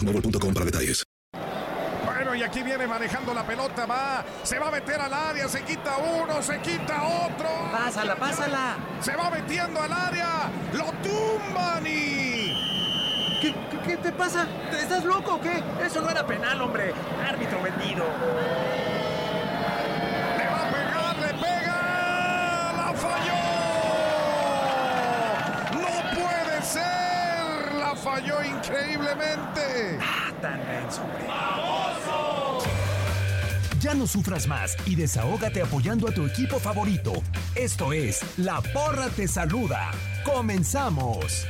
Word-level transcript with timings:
boostmobile.com 0.00 0.54
para 0.54 0.64
detalles. 0.66 1.04
Bueno, 2.04 2.34
y 2.34 2.42
aquí 2.42 2.62
viene 2.62 2.86
manejando 2.86 3.32
la 3.34 3.46
pelota, 3.46 3.86
va, 3.86 4.24
se 4.42 4.58
va 4.58 4.68
a 4.68 4.70
meter 4.70 5.00
al 5.00 5.12
área, 5.12 5.48
se 5.48 5.62
quita 5.62 5.96
uno, 5.98 6.42
se 6.42 6.58
quita 6.60 7.02
otro. 7.02 7.48
Pásala, 7.72 8.16
pásala. 8.16 8.76
Se 9.00 9.14
va 9.16 9.30
metiendo 9.30 9.80
al 9.80 9.92
área, 9.92 10.50
lo 10.72 10.92
tumban 11.02 11.86
y... 11.86 12.52
¿Qué, 13.40 13.54
qué, 13.70 13.78
qué 13.86 13.96
te 13.96 14.12
pasa? 14.12 14.46
¿Estás 14.70 15.04
loco 15.04 15.36
o 15.36 15.40
qué? 15.40 15.62
Eso 15.82 16.02
no 16.02 16.10
era 16.10 16.26
penal, 16.26 16.60
hombre. 16.60 16.92
Árbitro 17.26 17.62
vendido. 17.62 18.04
Le 20.36 20.46
va 20.46 20.60
a 20.60 20.70
pegar, 20.70 21.16
le 21.16 21.34
pega, 21.40 22.72
la 22.76 22.92
falló. 22.94 23.40
No 25.80 26.20
puede 26.20 26.62
ser, 26.62 27.74
la 27.76 27.96
falló 28.20 28.44
increíblemente. 28.44 29.98
Ah, 30.00 30.32
tan 30.40 30.58
denso, 30.66 31.02
hombre. 31.02 31.26
Ya 33.80 33.94
no 33.94 34.06
sufras 34.06 34.46
más 34.46 34.76
y 34.86 34.94
desahógate 34.94 35.62
apoyando 35.62 36.06
a 36.06 36.12
tu 36.12 36.26
equipo 36.26 36.58
favorito. 36.58 37.12
Esto 37.54 37.94
es 37.94 38.20
La 38.36 38.60
Porra 38.60 39.08
Te 39.08 39.26
Saluda. 39.26 39.90
¡Comenzamos! 40.24 41.46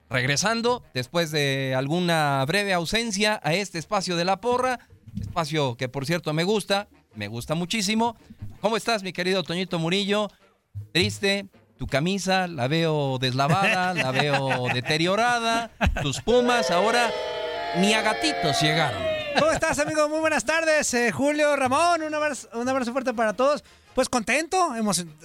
Regresando 0.09 0.83
después 0.94 1.31
de 1.31 1.73
alguna 1.75 2.44
breve 2.45 2.73
ausencia 2.73 3.39
a 3.44 3.53
este 3.53 3.79
espacio 3.79 4.15
de 4.15 4.25
la 4.25 4.39
porra, 4.39 4.79
espacio 5.19 5.75
que 5.75 5.89
por 5.89 6.05
cierto 6.05 6.33
me 6.33 6.44
gusta, 6.44 6.88
me 7.15 7.27
gusta 7.27 7.55
muchísimo. 7.55 8.15
¿Cómo 8.61 8.77
estás, 8.77 9.01
mi 9.01 9.11
querido 9.11 9.44
Toñito 9.44 9.79
Murillo? 9.79 10.29
Triste, 10.91 11.47
tu 11.83 11.88
camisa 11.88 12.47
la 12.47 12.69
veo 12.69 13.18
deslavada, 13.19 13.94
la 13.94 14.12
veo 14.12 14.69
deteriorada, 14.74 15.69
tus 16.01 16.21
pumas 16.21 16.71
ahora 16.71 17.12
ni 17.75 17.94
a 17.94 18.01
gatitos 18.01 18.62
llegaron. 18.62 19.03
¿Cómo 19.38 19.51
estás, 19.51 19.80
amigo? 19.80 20.07
Muy 20.07 20.19
buenas 20.21 20.45
tardes, 20.45 20.94
eh, 20.94 21.12
Julio, 21.12 21.53
Ramón, 21.57 22.03
un 22.03 22.15
abrazo, 22.15 22.47
un 22.53 22.69
abrazo 22.69 22.94
fuerte 22.94 23.13
para 23.13 23.33
todos. 23.33 23.65
Pues 23.94 24.07
contento, 24.07 24.74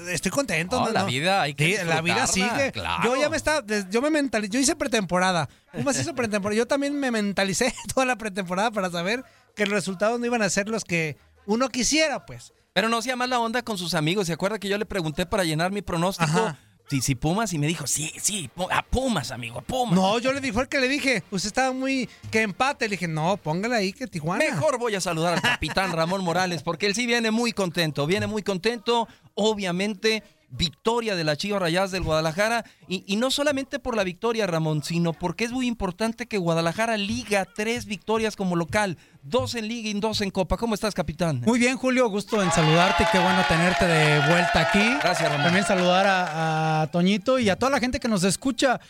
estoy 0.09 0.33
contento. 0.33 0.81
No, 0.81 0.91
la 0.91 1.05
vida 1.05 1.43
hay 1.43 1.55
que 1.55 1.77
Sí, 1.77 1.85
la 1.85 2.01
vida 2.01 2.27
sigue. 2.27 2.73
claro. 2.73 3.05
Yo 3.05 3.15
ya 3.15 3.29
me 3.29 3.37
estaba, 3.37 3.63
yo 3.89 4.03
me 4.03 4.11
mentalicé, 4.11 4.51
yo 4.53 4.59
hice 4.59 4.75
pretemporada. 4.75 5.49
Pumas 5.73 5.97
hizo 6.01 6.13
pretemporada. 6.13 6.59
Yo 6.59 6.67
también 6.67 6.99
me 6.99 7.13
mentalicé 7.13 7.73
toda 7.95 8.05
la 8.05 8.17
pretemporada 8.17 8.73
para 8.73 8.91
saber 8.91 9.25
que 9.55 9.65
los 9.65 9.75
resultados 9.75 10.19
no 10.19 10.27
iban 10.27 10.43
a 10.43 10.51
ser 10.51 10.69
los 10.69 10.85
que 10.85 11.17
uno 11.47 11.69
quisiera, 11.69 12.27
pues. 12.27 12.53
Pero 12.79 12.89
no 12.89 13.03
sea 13.03 13.17
mala 13.17 13.41
onda 13.41 13.63
con 13.63 13.77
sus 13.77 13.95
amigos. 13.95 14.29
¿Se 14.29 14.33
acuerda 14.33 14.61
que 14.61 14.69
yo 14.69 14.79
le 14.79 14.87
pregunté 14.87 15.27
para 15.27 15.43
llenar 15.43 15.73
mi 15.73 15.83
pronóstico? 15.83 16.55
Si, 16.89 17.01
si 17.01 17.17
Pumas 17.17 17.53
y 17.53 17.59
me 17.59 17.67
dijo, 17.67 17.89
sí, 17.89 18.13
sí, 18.23 18.49
a 18.71 18.83
Pumas, 18.85 19.33
amigo, 19.33 19.59
a 19.59 19.63
Pumas. 19.63 19.97
No, 19.97 20.21
yo 20.21 20.33
le 20.33 20.41
dije, 20.41 20.53
fue 20.53 20.63
el 20.63 20.69
que 20.69 20.79
le 20.79 20.87
dije, 20.87 21.25
usted 21.33 21.49
estaba 21.49 21.73
muy, 21.73 22.09
que 22.31 22.43
empate. 22.43 22.85
Le 22.85 22.93
dije, 22.93 23.09
no, 23.09 23.37
póngale 23.37 23.75
ahí 23.75 23.93
que 23.93 24.07
Tijuana. 24.07 24.45
Mejor 24.45 24.79
voy 24.79 24.95
a 24.95 25.01
saludar 25.01 25.35
al 25.35 25.43
capitán 25.43 25.91
Ramón 25.91 26.23
Morales 26.23 26.63
porque 26.63 26.87
él 26.87 26.95
sí 26.95 27.05
viene 27.05 27.33
muy 27.33 27.51
contento, 27.51 28.07
viene 28.07 28.29
muy 28.29 28.45
contento, 28.45 29.09
obviamente 29.35 30.23
victoria 30.51 31.15
de 31.15 31.25
la 31.25 31.37
Chivas 31.37 31.61
Rayadas 31.61 31.91
del 31.91 32.03
Guadalajara 32.03 32.65
y, 32.89 33.05
y 33.07 33.17
no 33.17 33.31
solamente 33.31 33.79
por 33.79 33.95
la 33.95 34.03
victoria 34.03 34.47
Ramón, 34.47 34.83
sino 34.83 35.13
porque 35.13 35.45
es 35.45 35.53
muy 35.53 35.67
importante 35.67 36.27
que 36.27 36.39
Guadalajara 36.39 36.97
liga 36.97 37.47
tres 37.55 37.85
victorias 37.85 38.35
como 38.35 38.57
local, 38.57 38.97
dos 39.23 39.55
en 39.55 39.69
liga 39.69 39.91
y 39.91 39.95
dos 40.01 40.23
en 40.23 40.31
copa. 40.31 40.57
¿Cómo 40.57 40.75
estás 40.75 40.95
capitán? 40.95 41.43
Muy 41.45 41.59
bien, 41.59 41.77
Julio, 41.77 42.09
gusto 42.09 42.43
en 42.43 42.51
saludarte. 42.51 43.07
Qué 43.13 43.19
bueno 43.19 43.43
tenerte 43.47 43.87
de 43.87 44.21
vuelta 44.27 44.61
aquí. 44.61 44.97
Gracias, 45.03 45.29
Ramón. 45.29 45.45
También 45.45 45.67
saludar 45.67 46.07
a, 46.07 46.81
a 46.83 46.87
Toñito 46.87 47.39
y 47.39 47.51
a 47.51 47.57
toda 47.57 47.71
la 47.71 47.79
gente 47.81 48.01
que 48.01 48.09
nos 48.09 48.25
escucha. 48.25 48.81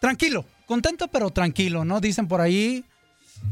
Tranquilo, 0.00 0.44
contento 0.66 1.08
pero 1.08 1.28
tranquilo, 1.30 1.84
¿no? 1.84 2.00
Dicen 2.00 2.28
por 2.28 2.40
ahí, 2.40 2.84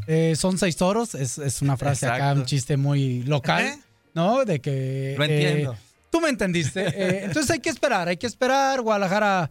eh, 0.07 0.35
son 0.37 0.57
seis 0.57 0.77
toros. 0.77 1.15
Es, 1.15 1.37
es 1.39 1.61
una 1.61 1.77
frase 1.77 2.07
acá, 2.07 2.33
un 2.33 2.47
chiste 2.47 2.77
muy 2.77 3.25
local, 3.25 3.79
¿no? 4.15 4.45
De 4.45 4.61
que... 4.61 5.17
Lo 5.19 5.25
entiendo. 5.25 5.73
eh, 5.75 5.86
tú 6.17 6.23
me 6.23 6.31
entendiste. 6.31 6.87
Eh, 6.87 7.25
entonces 7.25 7.51
hay 7.51 7.61
que 7.61 7.69
esperar, 7.69 8.09
hay 8.09 8.17
que 8.17 8.27
esperar. 8.27 8.81
Guadalajara 8.81 9.51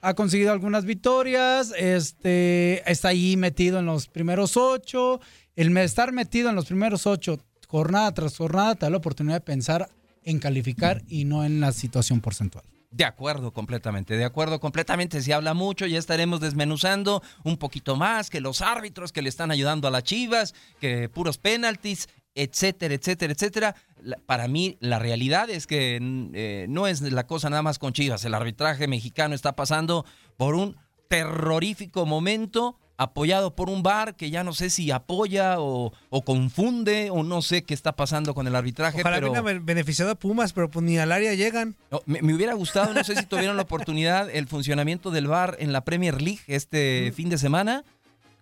ha 0.00 0.14
conseguido 0.14 0.52
algunas 0.52 0.84
victorias, 0.84 1.74
este, 1.76 2.88
está 2.90 3.08
ahí 3.08 3.36
metido 3.36 3.80
en 3.80 3.86
los 3.86 4.06
primeros 4.06 4.56
ocho. 4.56 5.20
El 5.56 5.76
estar 5.78 6.12
metido 6.12 6.50
en 6.50 6.54
los 6.54 6.66
primeros 6.66 7.06
ocho, 7.08 7.40
jornada 7.66 8.12
tras 8.14 8.36
jornada, 8.36 8.76
te 8.76 8.86
da 8.86 8.90
la 8.90 8.98
oportunidad 8.98 9.36
de 9.36 9.40
pensar 9.40 9.88
en 10.22 10.38
calificar 10.38 11.02
y 11.08 11.24
no 11.24 11.44
en 11.44 11.60
la 11.60 11.72
situación 11.72 12.20
porcentual. 12.20 12.64
De 12.92 13.04
acuerdo 13.04 13.52
completamente, 13.52 14.16
de 14.16 14.24
acuerdo 14.24 14.60
completamente. 14.60 15.20
Se 15.20 15.34
habla 15.34 15.52
mucho, 15.52 15.84
ya 15.84 15.98
estaremos 15.98 16.38
desmenuzando 16.38 17.24
un 17.42 17.56
poquito 17.56 17.96
más 17.96 18.30
que 18.30 18.40
los 18.40 18.62
árbitros 18.62 19.10
que 19.10 19.20
le 19.20 19.28
están 19.28 19.50
ayudando 19.50 19.88
a 19.88 19.90
las 19.90 20.04
Chivas, 20.04 20.54
que 20.78 21.08
puros 21.08 21.38
penaltis, 21.38 22.08
etcétera, 22.34 22.94
etcétera, 22.94 23.32
etcétera. 23.32 23.74
La- 24.02 24.16
para 24.26 24.48
mí, 24.48 24.76
la 24.80 24.98
realidad 24.98 25.48
es 25.50 25.66
que 25.66 25.98
eh, 26.34 26.66
no 26.68 26.86
es 26.86 27.00
la 27.00 27.26
cosa 27.26 27.50
nada 27.50 27.62
más 27.62 27.78
con 27.78 27.92
Chivas. 27.92 28.24
El 28.24 28.34
arbitraje 28.34 28.86
mexicano 28.88 29.34
está 29.34 29.56
pasando 29.56 30.04
por 30.36 30.54
un 30.54 30.76
terrorífico 31.08 32.06
momento 32.06 32.78
apoyado 32.96 33.56
por 33.56 33.70
un 33.70 33.82
bar 33.82 34.14
que 34.14 34.30
ya 34.30 34.44
no 34.44 34.52
sé 34.52 34.70
si 34.70 34.92
apoya 34.92 35.58
o, 35.58 35.92
o 36.10 36.22
confunde 36.24 37.10
o 37.10 37.24
no 37.24 37.42
sé 37.42 37.64
qué 37.64 37.74
está 37.74 37.96
pasando 37.96 38.34
con 38.34 38.46
el 38.46 38.54
arbitraje. 38.54 39.00
Ojalá 39.00 39.20
pero... 39.20 39.60
beneficiado 39.64 40.12
a 40.12 40.14
Pumas, 40.14 40.52
pero 40.52 40.70
pues 40.70 40.84
ni 40.84 40.96
al 40.98 41.10
área 41.10 41.34
llegan. 41.34 41.74
No, 41.90 42.02
me, 42.06 42.22
me 42.22 42.34
hubiera 42.34 42.54
gustado, 42.54 42.94
no 42.94 43.02
sé 43.02 43.16
si 43.16 43.26
tuvieron 43.26 43.56
la 43.56 43.62
oportunidad, 43.62 44.30
el 44.30 44.46
funcionamiento 44.46 45.10
del 45.10 45.26
VAR 45.26 45.56
en 45.58 45.72
la 45.72 45.84
Premier 45.84 46.22
League 46.22 46.40
este 46.46 47.12
fin 47.16 47.28
de 47.30 47.38
semana. 47.38 47.84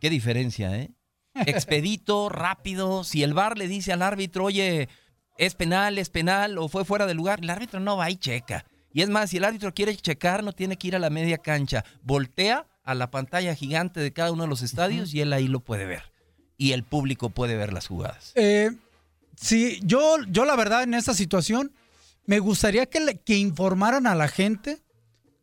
Qué 0.00 0.10
diferencia, 0.10 0.76
¿eh? 0.76 0.90
Expedito, 1.34 2.28
rápido. 2.28 3.04
Si 3.04 3.22
el 3.22 3.34
VAR 3.34 3.56
le 3.58 3.68
dice 3.68 3.92
al 3.92 4.02
árbitro, 4.02 4.44
oye, 4.44 4.88
es 5.38 5.54
penal, 5.54 5.98
es 5.98 6.10
penal 6.10 6.58
o 6.58 6.68
fue 6.68 6.84
fuera 6.84 7.06
de 7.06 7.14
lugar, 7.14 7.40
el 7.42 7.50
árbitro 7.50 7.80
no 7.80 7.96
va 7.96 8.10
y 8.10 8.16
checa. 8.16 8.64
Y 8.92 9.02
es 9.02 9.08
más, 9.08 9.30
si 9.30 9.38
el 9.38 9.44
árbitro 9.44 9.72
quiere 9.72 9.96
checar, 9.96 10.44
no 10.44 10.52
tiene 10.52 10.76
que 10.76 10.88
ir 10.88 10.96
a 10.96 10.98
la 10.98 11.08
media 11.10 11.38
cancha. 11.38 11.84
Voltea 12.02 12.66
a 12.84 12.94
la 12.94 13.10
pantalla 13.10 13.54
gigante 13.54 14.00
de 14.00 14.12
cada 14.12 14.32
uno 14.32 14.42
de 14.42 14.48
los 14.48 14.60
estadios 14.62 15.14
y 15.14 15.20
él 15.20 15.32
ahí 15.32 15.48
lo 15.48 15.60
puede 15.60 15.86
ver. 15.86 16.12
Y 16.58 16.72
el 16.72 16.84
público 16.84 17.30
puede 17.30 17.56
ver 17.56 17.72
las 17.72 17.86
jugadas. 17.86 18.32
Eh, 18.34 18.70
sí, 19.36 19.80
yo, 19.82 20.16
yo 20.28 20.44
la 20.44 20.56
verdad 20.56 20.82
en 20.82 20.92
esta 20.94 21.14
situación 21.14 21.72
me 22.26 22.38
gustaría 22.38 22.86
que, 22.86 23.00
le- 23.00 23.16
que 23.20 23.36
informaran 23.38 24.06
a 24.06 24.14
la 24.14 24.28
gente 24.28 24.78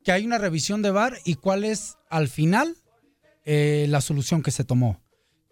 que 0.04 0.12
hay 0.12 0.26
una 0.26 0.38
revisión 0.38 0.82
de 0.82 0.92
VAR 0.92 1.18
y 1.26 1.36
cuál 1.36 1.64
es 1.64 1.98
al 2.10 2.28
final 2.30 2.76
eh, 3.46 3.88
la 3.90 4.02
solución 4.02 4.44
que 4.44 4.52
se 4.52 4.64
tomó. 4.64 5.02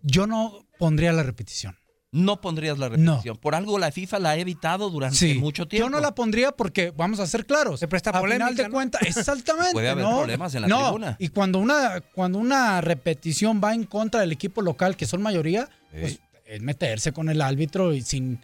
Yo 0.02 0.28
no 0.28 0.66
pondría 0.80 1.12
la 1.14 1.24
repetición. 1.24 1.76
No 2.12 2.40
pondrías 2.40 2.80
la 2.80 2.88
repetición. 2.90 3.38
Por 3.38 3.54
algo 3.54 3.78
la 3.78 3.92
FIFA 3.92 4.20
la 4.20 4.30
ha 4.32 4.38
evitado 4.38 4.90
durante 4.90 5.18
Sí, 5.18 5.34
mucho 5.36 5.68
tiempo. 5.68 5.86
Yo 5.86 5.90
no 5.90 6.00
la 6.00 6.16
pondría 6.16 6.54
porque, 6.54 6.92
vamos 6.96 7.20
a 7.20 7.28
ser 7.28 7.46
claros, 7.46 7.80
se 7.82 7.88
presta 7.88 8.12
a 8.12 8.20
polémica, 8.20 8.46
final 8.48 8.56
de 8.56 8.64
¿no? 8.64 8.72
cuentas, 8.74 9.02
exactamente. 9.06 9.74
Puede 9.74 9.90
haber 9.90 10.06
¿no? 10.06 10.18
problemas 10.20 10.56
en 10.56 10.62
la 10.62 10.68
No, 10.70 10.84
tribuna. 10.84 11.16
Y 11.20 11.28
cuando 11.30 11.60
una, 11.60 12.00
cuando 12.16 12.40
una 12.40 12.80
repetición 12.82 13.60
va 13.62 13.74
en 13.74 13.84
contra 13.84 14.22
del 14.22 14.32
equipo 14.32 14.62
local, 14.62 14.96
que 14.96 15.06
son 15.06 15.22
mayoría, 15.22 15.70
pues 15.92 16.20
es 16.46 16.62
meterse 16.62 17.12
con 17.12 17.28
el 17.30 17.42
árbitro 17.42 17.94
y 17.94 18.02
sin. 18.02 18.40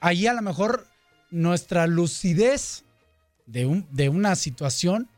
Ahí 0.00 0.26
a 0.28 0.32
lo 0.32 0.42
mejor 0.42 0.86
nuestra 1.30 1.86
lucidez 1.88 2.84
de, 3.46 3.66
un, 3.66 3.86
de 3.90 4.08
una 4.08 4.36
situación 4.36 5.08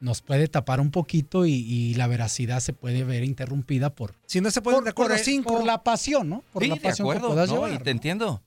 nos 0.00 0.22
puede 0.22 0.48
tapar 0.48 0.80
un 0.80 0.90
poquito 0.90 1.46
y, 1.46 1.52
y 1.52 1.94
la 1.94 2.06
veracidad 2.06 2.60
se 2.60 2.72
puede 2.72 3.04
ver 3.04 3.22
interrumpida 3.24 3.94
por. 3.94 4.14
Si 4.26 4.40
no 4.40 4.50
se 4.50 4.62
por, 4.62 4.82
de 4.82 4.90
acuerdo 4.90 5.14
por- 5.14 5.24
cinco. 5.24 5.54
por 5.54 5.64
la 5.66 5.82
pasión, 5.84 6.28
¿no? 6.28 6.42
Por 6.52 6.62
Sí, 6.62 6.68
la 6.70 6.74
de 6.76 6.80
pasión 6.80 7.06
acuerdo, 7.06 7.28
que 7.28 7.32
puedas 7.34 7.48
no, 7.50 7.54
llevar. 7.66 7.72
y 7.72 7.78
te 7.84 7.90
entiendo. 7.90 8.42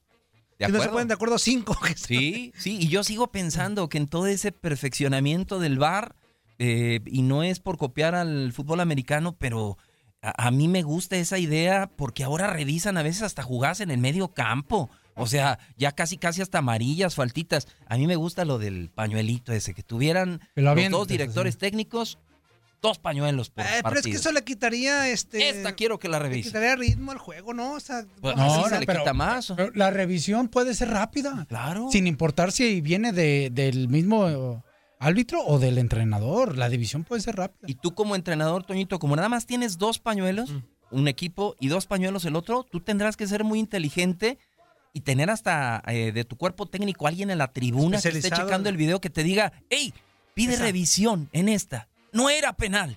De 0.60 0.66
si 0.68 0.72
no 0.72 0.78
se 0.78 0.84
acuerdo. 0.84 0.92
ponen 0.94 1.08
de 1.08 1.14
acuerdo 1.14 1.38
cinco. 1.38 1.78
Sí, 1.96 2.54
sí, 2.58 2.78
y 2.82 2.88
yo 2.88 3.04
sigo 3.04 3.32
pensando 3.32 3.88
que 3.90 3.98
en 4.00 4.08
todo 4.08 4.28
ese 4.28 4.52
perfeccionamiento 4.52 5.60
del 5.60 5.78
VAR, 5.80 6.16
eh, 6.60 7.00
y 7.06 7.22
no 7.24 7.44
es 7.44 7.60
por 7.60 7.78
copiar 7.78 8.16
al 8.16 8.52
fútbol 8.54 8.80
americano, 8.80 9.36
pero 9.38 9.78
a, 10.22 10.48
a 10.48 10.52
mí 10.52 10.68
me 10.68 10.82
gusta 10.84 11.18
esa 11.18 11.38
idea 11.38 11.90
porque 11.96 12.24
ahora 12.24 12.48
revisan 12.48 12.98
a 12.98 13.04
veces 13.04 13.24
hasta 13.24 13.44
jugadas 13.44 13.80
en 13.82 13.92
el 13.92 13.98
medio 14.00 14.30
campo. 14.30 14.90
O 15.16 15.28
sea, 15.28 15.60
ya 15.78 15.92
casi 15.92 16.18
casi 16.18 16.42
hasta 16.42 16.58
amarillas, 16.60 17.16
faltitas. 17.16 17.68
A 17.88 17.98
mí 17.98 18.08
me 18.08 18.16
gusta 18.16 18.46
lo 18.46 18.58
del 18.58 18.90
pañuelito 18.90 19.54
ese, 19.54 19.74
que 19.74 19.84
tuvieran 19.84 20.42
los 20.56 20.90
dos 20.90 21.08
directores 21.08 21.58
técnicos, 21.58 22.18
dos 22.82 23.00
pañuelos 23.00 23.50
por 23.50 23.64
Eh, 23.66 23.70
pero 23.84 23.98
es 23.98 24.04
que 24.04 24.12
eso 24.12 24.32
le 24.32 24.44
quitaría 24.44 25.08
este. 25.10 25.50
Esta 25.50 25.74
quiero 25.74 26.00
que 26.00 26.10
la 26.10 26.18
le 26.20 26.24
revise. 26.30 26.50
quitaría 26.50 26.76
ritmo 26.76 27.12
al 27.12 27.18
juego, 27.18 27.54
¿no? 27.54 27.74
O 27.74 27.80
sea, 27.80 28.06
Pues, 28.22 28.36
No, 28.36 28.68
se 28.68 28.80
le 28.80 28.86
pero- 28.86 29.00
quita 29.02 29.14
más. 29.14 29.54
pero 29.56 29.72
la 29.76 29.90
revisión 29.92 30.48
puede 30.50 30.74
ser 30.74 30.90
rápida. 30.90 31.46
Claro. 31.48 31.88
Sin 31.92 32.08
importar 32.08 32.52
si 32.52 32.82
viene 32.82 33.12
de- 33.14 33.50
del 33.54 33.88
mismo 33.90 34.28
eh, 34.28 34.62
árbitro 35.00 35.46
o 35.46 35.60
del 35.60 35.78
entrenador. 35.78 36.58
La 36.58 36.70
división 36.70 37.04
puede 37.04 37.22
ser 37.22 37.36
rápida. 37.36 37.68
Y 37.70 37.76
tú 37.76 37.94
como 37.94 38.16
entrenador, 38.16 38.64
Toñito, 38.66 39.00
como 39.00 39.16
nada 39.16 39.30
más 39.30 39.46
tienes 39.46 39.78
dos 39.78 40.00
pañuelos, 40.00 40.50
Mm. 40.52 40.64
un 40.92 41.08
equipo 41.08 41.56
y 41.60 41.68
dos 41.70 41.86
pañuelos 41.88 42.26
el 42.26 42.36
otro, 42.36 42.64
tú 42.64 42.80
tendrás 42.82 43.16
que 43.18 43.28
ser 43.28 43.44
muy 43.44 43.60
inteligente 43.60 44.38
y 44.94 45.02
tener 45.02 45.30
hasta 45.30 45.82
eh, 45.88 46.12
de 46.12 46.24
tu 46.24 46.38
cuerpo 46.38 46.68
técnico 46.68 47.08
alguien 47.08 47.32
en 47.32 47.40
la 47.40 47.52
tribuna 47.52 48.00
que 48.00 48.10
esté 48.10 48.30
checando 48.30 48.70
el 48.70 48.78
video 48.78 49.02
que 49.02 49.10
te 49.10 49.24
diga, 49.24 49.52
hey, 49.70 49.94
pide 50.36 50.56
revisión 50.56 51.30
en 51.34 51.50
esta. 51.50 51.90
No 52.12 52.30
era 52.30 52.54
penal. 52.54 52.96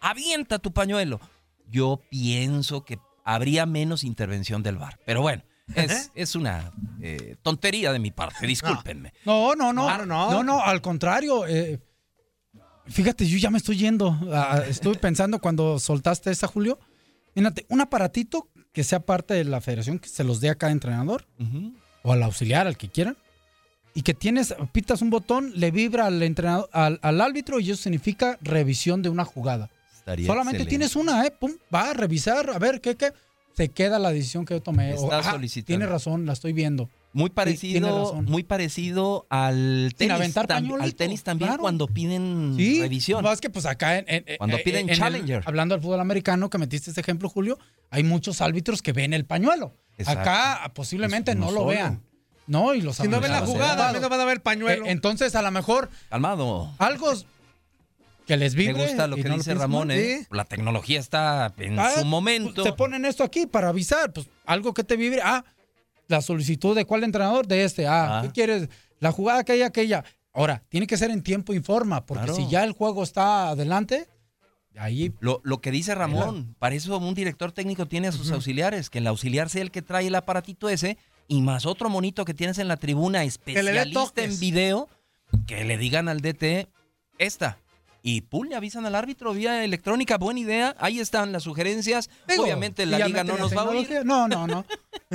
Avienta 0.00 0.58
tu 0.58 0.72
pañuelo. 0.72 1.20
Yo 1.68 2.00
pienso 2.10 2.84
que 2.84 2.98
habría 3.24 3.66
menos 3.66 4.02
intervención 4.04 4.62
del 4.64 4.78
VAR. 4.78 4.98
Pero 5.04 5.22
bueno, 5.22 5.42
es, 5.74 6.10
es 6.14 6.34
una 6.34 6.72
eh, 7.00 7.36
tontería 7.42 7.92
de 7.92 7.98
mi 8.00 8.10
parte, 8.10 8.46
discúlpenme. 8.46 9.12
No, 9.24 9.54
no, 9.54 9.72
no. 9.72 9.84
Claro, 9.84 10.06
no. 10.06 10.30
no, 10.30 10.42
no, 10.42 10.60
al 10.60 10.80
contrario. 10.82 11.46
eh, 11.46 11.80
fíjate, 12.86 13.26
yo 13.26 13.38
ya 13.38 13.50
me 13.50 13.58
estoy 13.58 13.76
yendo. 13.76 14.18
Ah, 14.32 14.62
estuve 14.68 14.96
pensando 14.96 15.40
cuando 15.40 15.78
soltaste 15.78 16.30
esa, 16.32 16.48
Julio. 16.48 16.80
Fíjate, 17.34 17.66
un 17.68 17.80
aparatito 17.80 18.48
que 18.76 18.84
sea 18.84 19.00
parte 19.00 19.32
de 19.32 19.44
la 19.44 19.62
federación, 19.62 19.98
que 19.98 20.10
se 20.10 20.22
los 20.22 20.38
dé 20.42 20.50
a 20.50 20.54
cada 20.54 20.70
entrenador 20.70 21.24
o 22.02 22.12
al 22.12 22.22
auxiliar, 22.22 22.66
al 22.66 22.76
que 22.76 22.90
quieran. 22.90 23.16
Y 23.94 24.02
que 24.02 24.12
tienes, 24.12 24.54
pitas 24.72 25.00
un 25.00 25.08
botón, 25.08 25.50
le 25.54 25.70
vibra 25.70 26.04
al 26.04 26.22
entrenador, 26.22 26.68
al, 26.74 26.98
al 27.00 27.22
árbitro 27.22 27.58
y 27.58 27.70
eso 27.70 27.82
significa 27.82 28.36
revisión 28.42 29.00
de 29.00 29.08
una 29.08 29.24
jugada. 29.24 29.70
Estaría 29.96 30.26
Solamente 30.26 30.64
excelente. 30.64 30.68
tienes 30.68 30.94
una, 30.94 31.24
¿eh? 31.24 31.30
Pum, 31.30 31.52
va 31.74 31.88
a 31.88 31.94
revisar, 31.94 32.50
a 32.50 32.58
ver, 32.58 32.82
¿qué, 32.82 32.96
qué? 32.96 33.14
Se 33.56 33.70
queda 33.70 33.98
la 33.98 34.10
decisión 34.12 34.44
que 34.44 34.52
yo 34.52 34.60
tomé. 34.60 34.92
O, 34.92 35.04
Está 35.04 35.20
ajá, 35.20 35.30
solicitando. 35.32 35.66
Tiene 35.68 35.86
razón, 35.86 36.26
la 36.26 36.34
estoy 36.34 36.52
viendo. 36.52 36.90
Muy 37.16 37.30
parecido, 37.30 38.04
razón. 38.04 38.24
muy 38.26 38.42
parecido 38.42 39.26
al 39.30 39.94
tenis, 39.96 40.34
tam- 40.34 40.80
al 40.82 40.94
tenis 40.94 41.22
también 41.24 41.48
claro. 41.48 41.62
cuando 41.62 41.86
piden 41.88 42.54
Sí, 42.56 42.80
revisión. 42.80 43.24
Más 43.24 43.40
que 43.40 43.48
pues 43.50 43.64
acá 43.66 43.98
en, 43.98 44.04
en- 44.08 44.36
Cuando 44.36 44.58
en- 44.58 44.62
piden 44.64 44.80
en 44.82 44.90
el- 44.90 44.98
Challenger. 44.98 45.42
hablando 45.46 45.74
del 45.74 45.82
fútbol 45.82 46.00
americano, 46.00 46.50
que 46.50 46.58
metiste 46.58 46.90
este 46.90 47.00
ejemplo, 47.00 47.28
Julio, 47.28 47.58
hay 47.90 48.02
muchos 48.02 48.40
árbitros 48.40 48.82
que 48.82 48.92
ven 48.92 49.14
el 49.14 49.24
pañuelo. 49.24 49.74
Exacto. 49.98 50.20
Acá 50.20 50.72
posiblemente 50.74 51.30
Es 51.30 51.36
no 51.38 51.50
lo 51.50 51.64
vean. 51.66 52.02
No, 52.46 52.74
y 52.74 52.80
los 52.82 52.96
si 52.96 53.08
no 53.08 53.20
ven 53.20 53.32
la 53.32 53.40
jugada, 53.40 53.92
menos 53.92 54.08
van 54.10 54.20
a 54.20 54.24
ver 54.24 54.34
el 54.36 54.42
pañuelo. 54.42 54.84
Eh, 54.86 54.90
entonces, 54.90 55.34
a 55.34 55.42
lo 55.42 55.50
mejor 55.50 55.88
Calmado. 56.10 56.70
algo 56.78 57.10
que 58.26 58.36
les 58.36 58.54
Me 58.54 58.66
vibre. 58.66 58.82
gusta 58.86 59.06
lo 59.06 59.16
que 59.16 59.24
no 59.24 59.36
dice 59.36 59.54
Ramón. 59.54 59.90
¿eh? 59.90 60.26
La 60.30 60.44
tecnología 60.44 60.98
está 61.00 61.52
en 61.58 61.78
Ah, 61.78 61.90
su 61.98 62.04
momento. 62.04 62.62
Te 62.62 62.72
ponen 62.72 63.04
esto 63.04 63.24
aquí 63.24 63.46
para 63.46 63.68
avisar, 63.68 64.12
pues 64.12 64.26
algo 64.44 64.74
que 64.74 64.84
te 64.84 64.96
vibre. 64.96 65.20
Ah, 65.24 65.44
la 66.08 66.22
solicitud 66.22 66.74
de 66.76 66.84
cuál 66.84 67.04
entrenador, 67.04 67.46
de 67.46 67.64
este. 67.64 67.86
Ah, 67.86 68.18
Ah. 68.18 68.22
¿qué 68.22 68.30
quieres? 68.30 68.68
la 69.00 69.12
jugada 69.12 69.44
que 69.44 69.52
hay 69.52 69.62
aquella. 69.62 70.04
Ahora, 70.32 70.62
tiene 70.68 70.86
que 70.86 70.96
ser 70.96 71.10
en 71.10 71.22
tiempo 71.22 71.52
y 71.54 71.60
forma, 71.60 72.04
porque 72.06 72.24
Claro. 72.24 72.34
si 72.36 72.48
ya 72.48 72.64
el 72.64 72.72
juego 72.72 73.02
está 73.02 73.48
adelante, 73.50 74.08
ahí 74.78 75.12
Lo, 75.20 75.40
lo 75.44 75.60
que 75.60 75.70
dice 75.70 75.94
Ramón, 75.94 76.54
para 76.58 76.74
eso 76.74 76.96
un 76.98 77.14
director 77.14 77.52
técnico 77.52 77.86
tiene 77.86 78.08
a 78.08 78.12
sus 78.12 78.30
auxiliares, 78.30 78.90
que 78.90 78.98
el 78.98 79.06
auxiliar 79.06 79.48
sea 79.50 79.62
el 79.62 79.70
que 79.70 79.82
trae 79.82 80.06
el 80.06 80.14
aparatito 80.14 80.68
ese 80.68 80.98
y 81.28 81.40
más 81.42 81.66
otro 81.66 81.88
monito 81.90 82.24
que 82.24 82.34
tienes 82.34 82.58
en 82.58 82.68
la 82.68 82.76
tribuna, 82.76 83.24
especialista 83.24 84.22
en 84.22 84.38
video, 84.40 84.88
que 85.46 85.64
le 85.64 85.76
digan 85.78 86.08
al 86.08 86.20
DT 86.20 86.68
esta. 87.18 87.58
Y 88.08 88.20
pum, 88.20 88.46
le 88.48 88.54
avisan 88.54 88.86
al 88.86 88.94
árbitro 88.94 89.32
vía 89.34 89.64
electrónica. 89.64 90.16
Buena 90.16 90.38
idea. 90.38 90.76
Ahí 90.78 91.00
están 91.00 91.32
las 91.32 91.42
sugerencias. 91.42 92.08
Digo, 92.28 92.44
Obviamente 92.44 92.86
la 92.86 92.98
liga 93.08 93.24
no 93.24 93.36
nos 93.36 93.56
va 93.56 93.62
a 93.62 93.68
oír. 93.68 93.88
No, 94.04 94.28
no, 94.28 94.46
no. 94.46 94.64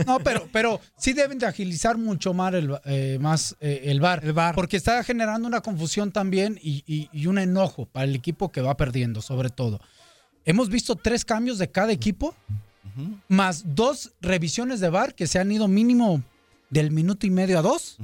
No, 0.06 0.20
pero, 0.20 0.50
pero 0.52 0.82
sí 0.98 1.14
deben 1.14 1.40
de 1.40 1.46
agilizar 1.46 1.98
mucho 1.98 2.34
más 2.34 2.54
el, 2.54 2.76
eh, 2.84 3.18
más, 3.22 3.56
eh, 3.62 3.84
el 3.86 4.02
VAR. 4.02 4.26
El 4.26 4.34
VAR. 4.34 4.56
Porque 4.56 4.76
está 4.76 5.02
generando 5.06 5.48
una 5.48 5.62
confusión 5.62 6.12
también 6.12 6.60
y, 6.62 6.84
y- 6.86 7.10
y 7.14 7.28
un 7.28 7.38
enojo 7.38 7.86
para 7.86 8.04
el 8.04 8.14
equipo 8.14 8.52
que 8.52 8.60
va 8.60 8.76
perdiendo, 8.76 9.22
sobre 9.22 9.50
todo. 9.50 9.80
Hemos 10.44 10.68
visto 10.70 10.98
tres 10.98 11.24
cambios 11.24 11.60
de 11.60 11.70
cada 11.72 11.94
equipo, 11.94 12.36
más 13.30 13.64
dos 13.74 14.12
revisiones 14.20 14.82
de 14.82 14.90
VAR 14.90 15.16
que 15.16 15.28
se 15.28 15.40
han 15.40 15.50
ido 15.52 15.68
mínimo 15.70 16.22
del 16.70 16.92
minuto 16.92 17.26
y 17.26 17.30
medio 17.30 17.58
a 17.60 17.62
dos. 17.62 17.98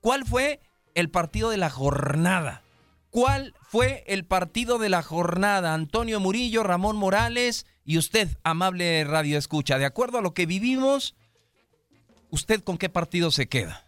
¿Cuál 0.00 0.26
fue 0.26 0.60
el 0.94 1.08
partido 1.08 1.48
de 1.48 1.56
la 1.56 1.70
jornada? 1.70 2.62
¿Cuál 3.10 3.54
fue 3.62 4.04
el 4.06 4.24
partido 4.24 4.78
de 4.78 4.88
la 4.88 5.02
jornada? 5.02 5.74
Antonio 5.74 6.18
Murillo, 6.18 6.62
Ramón 6.62 6.96
Morales 6.96 7.66
y 7.84 7.98
usted, 7.98 8.38
amable 8.42 9.04
Radio 9.04 9.36
Escucha. 9.38 9.78
De 9.78 9.84
acuerdo 9.84 10.18
a 10.18 10.22
lo 10.22 10.34
que 10.34 10.46
vivimos, 10.46 11.14
¿usted 12.30 12.62
con 12.62 12.78
qué 12.78 12.88
partido 12.88 13.30
se 13.30 13.48
queda? 13.48 13.86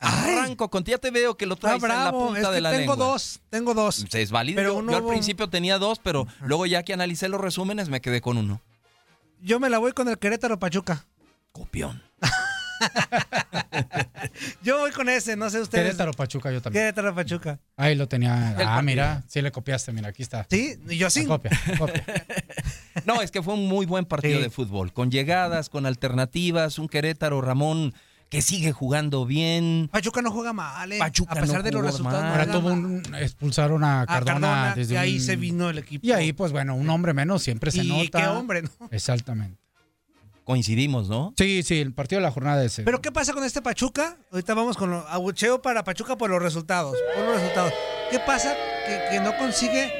Arranco 0.00 0.70
contigo. 0.70 0.96
Ya 0.96 1.00
te 1.00 1.10
veo 1.10 1.36
que 1.36 1.46
lo 1.46 1.54
Está 1.54 1.78
traes 1.78 1.82
en 1.82 1.88
la 1.88 2.10
punta 2.12 2.40
Es 2.40 2.50
de 2.50 2.60
la 2.60 2.70
tengo 2.70 2.92
lengua. 2.92 2.96
dos, 2.96 3.40
tengo 3.50 3.74
dos. 3.74 4.04
Es 4.12 4.30
válido. 4.30 4.56
Pero 4.56 4.72
yo, 4.72 4.78
uno 4.78 4.92
yo 4.92 4.98
al 4.98 5.06
principio 5.06 5.48
tenía 5.48 5.78
dos, 5.78 5.98
pero 6.02 6.26
luego 6.42 6.66
ya 6.66 6.82
que 6.82 6.92
analicé 6.92 7.28
los 7.28 7.40
resúmenes 7.40 7.88
me 7.88 8.00
quedé 8.00 8.20
con 8.20 8.36
uno. 8.38 8.60
Yo 9.40 9.60
me 9.60 9.70
la 9.70 9.78
voy 9.78 9.92
con 9.92 10.08
el 10.08 10.18
Querétaro 10.18 10.58
Pachuca. 10.58 11.06
Copión. 11.52 12.02
Yo 14.62 14.78
voy 14.78 14.90
con 14.92 15.08
ese, 15.08 15.36
no 15.36 15.50
sé 15.50 15.60
ustedes. 15.60 15.84
Querétaro 15.86 16.12
Pachuca, 16.12 16.50
yo 16.52 16.60
también. 16.62 16.82
Querétaro 16.84 17.14
Pachuca. 17.14 17.58
Ahí 17.76 17.94
lo 17.94 18.06
tenía. 18.08 18.50
El 18.52 18.54
Ah, 18.62 18.64
partido. 18.64 18.82
mira, 18.82 19.24
sí 19.28 19.42
le 19.42 19.50
copiaste, 19.50 19.92
mira, 19.92 20.08
aquí 20.08 20.22
está. 20.22 20.46
Sí, 20.48 20.76
y 20.88 20.96
yo 20.96 21.10
sí. 21.10 21.24
Copia, 21.26 21.50
copia. 21.78 22.04
No, 23.04 23.22
es 23.22 23.30
que 23.30 23.42
fue 23.42 23.54
un 23.54 23.66
muy 23.68 23.86
buen 23.86 24.04
partido 24.04 24.36
Sí. 24.38 24.42
de 24.42 24.50
fútbol, 24.50 24.92
con 24.92 25.10
llegadas, 25.10 25.68
con 25.70 25.86
alternativas, 25.86 26.78
un 26.78 26.88
Querétaro 26.88 27.40
Ramón 27.40 27.94
que 28.28 28.42
sigue 28.42 28.72
jugando 28.72 29.24
bien. 29.26 29.88
Pachuca 29.90 30.20
no 30.22 30.30
juega 30.30 30.52
mal, 30.52 30.92
eh. 30.92 30.98
Pachuca 30.98 31.32
A 31.32 31.40
pesar 31.40 31.56
no 31.58 31.62
de 31.62 31.72
los 31.72 31.82
resultados. 31.82 32.20
mal. 32.22 32.24
no 32.24 32.30
Ahora 32.30 32.44
juega 32.44 32.60
tuvo 32.60 32.76
mal. 32.76 32.84
un, 33.08 33.14
expulsaron 33.14 33.84
a 33.84 34.02
A 34.02 34.06
Cardona, 34.06 34.32
Cardona, 34.40 34.74
desde 34.74 34.94
y 34.94 34.96
ahí 34.98 35.14
un- 35.16 35.20
se 35.22 35.36
vino 35.36 35.70
el 35.70 35.78
equipo. 35.78 36.06
Y 36.06 36.12
ahí, 36.12 36.32
pues 36.32 36.52
bueno, 36.52 36.74
un 36.74 36.88
hombre 36.90 37.14
menos 37.14 37.42
siempre 37.42 37.70
se 37.70 37.84
Y 37.84 37.88
nota. 37.88 38.20
qué 38.20 38.26
hombre, 38.28 38.62
¿no? 38.62 38.70
Exactamente. 38.90 39.58
Coincidimos, 40.44 41.08
¿no? 41.10 41.34
Sí, 41.36 41.62
sí, 41.62 41.78
el 41.78 41.92
partido 41.92 42.20
de 42.20 42.26
la 42.26 42.30
jornada 42.30 42.64
ese. 42.64 42.82
Pero 42.82 43.02
¿qué 43.02 43.12
pasa 43.12 43.34
con 43.34 43.44
este 43.44 43.60
Pachuca? 43.60 44.16
Ahorita 44.32 44.54
vamos 44.54 44.78
con 44.78 44.90
lo 44.90 45.06
abucheo 45.08 45.60
para 45.60 45.84
Pachuca 45.84 46.16
por 46.16 46.30
los 46.30 46.40
resultados. 46.42 46.96
Por 47.14 47.24
los 47.26 47.34
resultados. 47.40 47.72
¿Qué 48.10 48.18
pasa? 48.20 48.54
Que, 48.86 49.16
que 49.16 49.20
no 49.20 49.36
consigue 49.36 49.92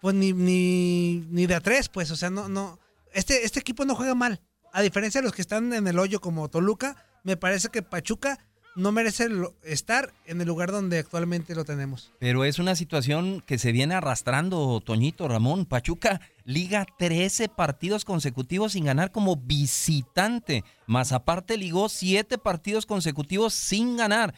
pues 0.00 0.14
ni, 0.14 0.32
ni, 0.32 1.24
ni 1.30 1.46
de 1.48 1.56
a 1.56 1.60
tres, 1.60 1.88
pues. 1.88 2.12
O 2.12 2.16
sea, 2.16 2.30
no, 2.30 2.48
no. 2.48 2.78
Este, 3.12 3.44
este 3.44 3.58
equipo 3.58 3.84
no 3.84 3.96
juega 3.96 4.14
mal. 4.14 4.40
A 4.72 4.82
diferencia 4.82 5.20
de 5.20 5.24
los 5.24 5.34
que 5.34 5.42
están 5.42 5.72
en 5.72 5.88
el 5.88 5.98
hoyo 5.98 6.20
como 6.20 6.48
Toluca, 6.48 6.94
me 7.28 7.36
parece 7.36 7.68
que 7.68 7.82
Pachuca 7.82 8.38
no 8.74 8.90
merece 8.90 9.28
estar 9.64 10.14
en 10.24 10.40
el 10.40 10.46
lugar 10.46 10.72
donde 10.72 10.98
actualmente 10.98 11.54
lo 11.54 11.66
tenemos. 11.66 12.10
Pero 12.18 12.44
es 12.46 12.58
una 12.58 12.74
situación 12.74 13.42
que 13.46 13.58
se 13.58 13.70
viene 13.70 13.94
arrastrando, 13.94 14.80
Toñito 14.80 15.28
Ramón. 15.28 15.66
Pachuca 15.66 16.22
liga 16.44 16.86
13 16.98 17.50
partidos 17.50 18.06
consecutivos 18.06 18.72
sin 18.72 18.86
ganar 18.86 19.12
como 19.12 19.36
visitante. 19.36 20.64
Más 20.86 21.12
aparte 21.12 21.58
ligó 21.58 21.90
7 21.90 22.38
partidos 22.38 22.86
consecutivos 22.86 23.52
sin 23.52 23.98
ganar. 23.98 24.32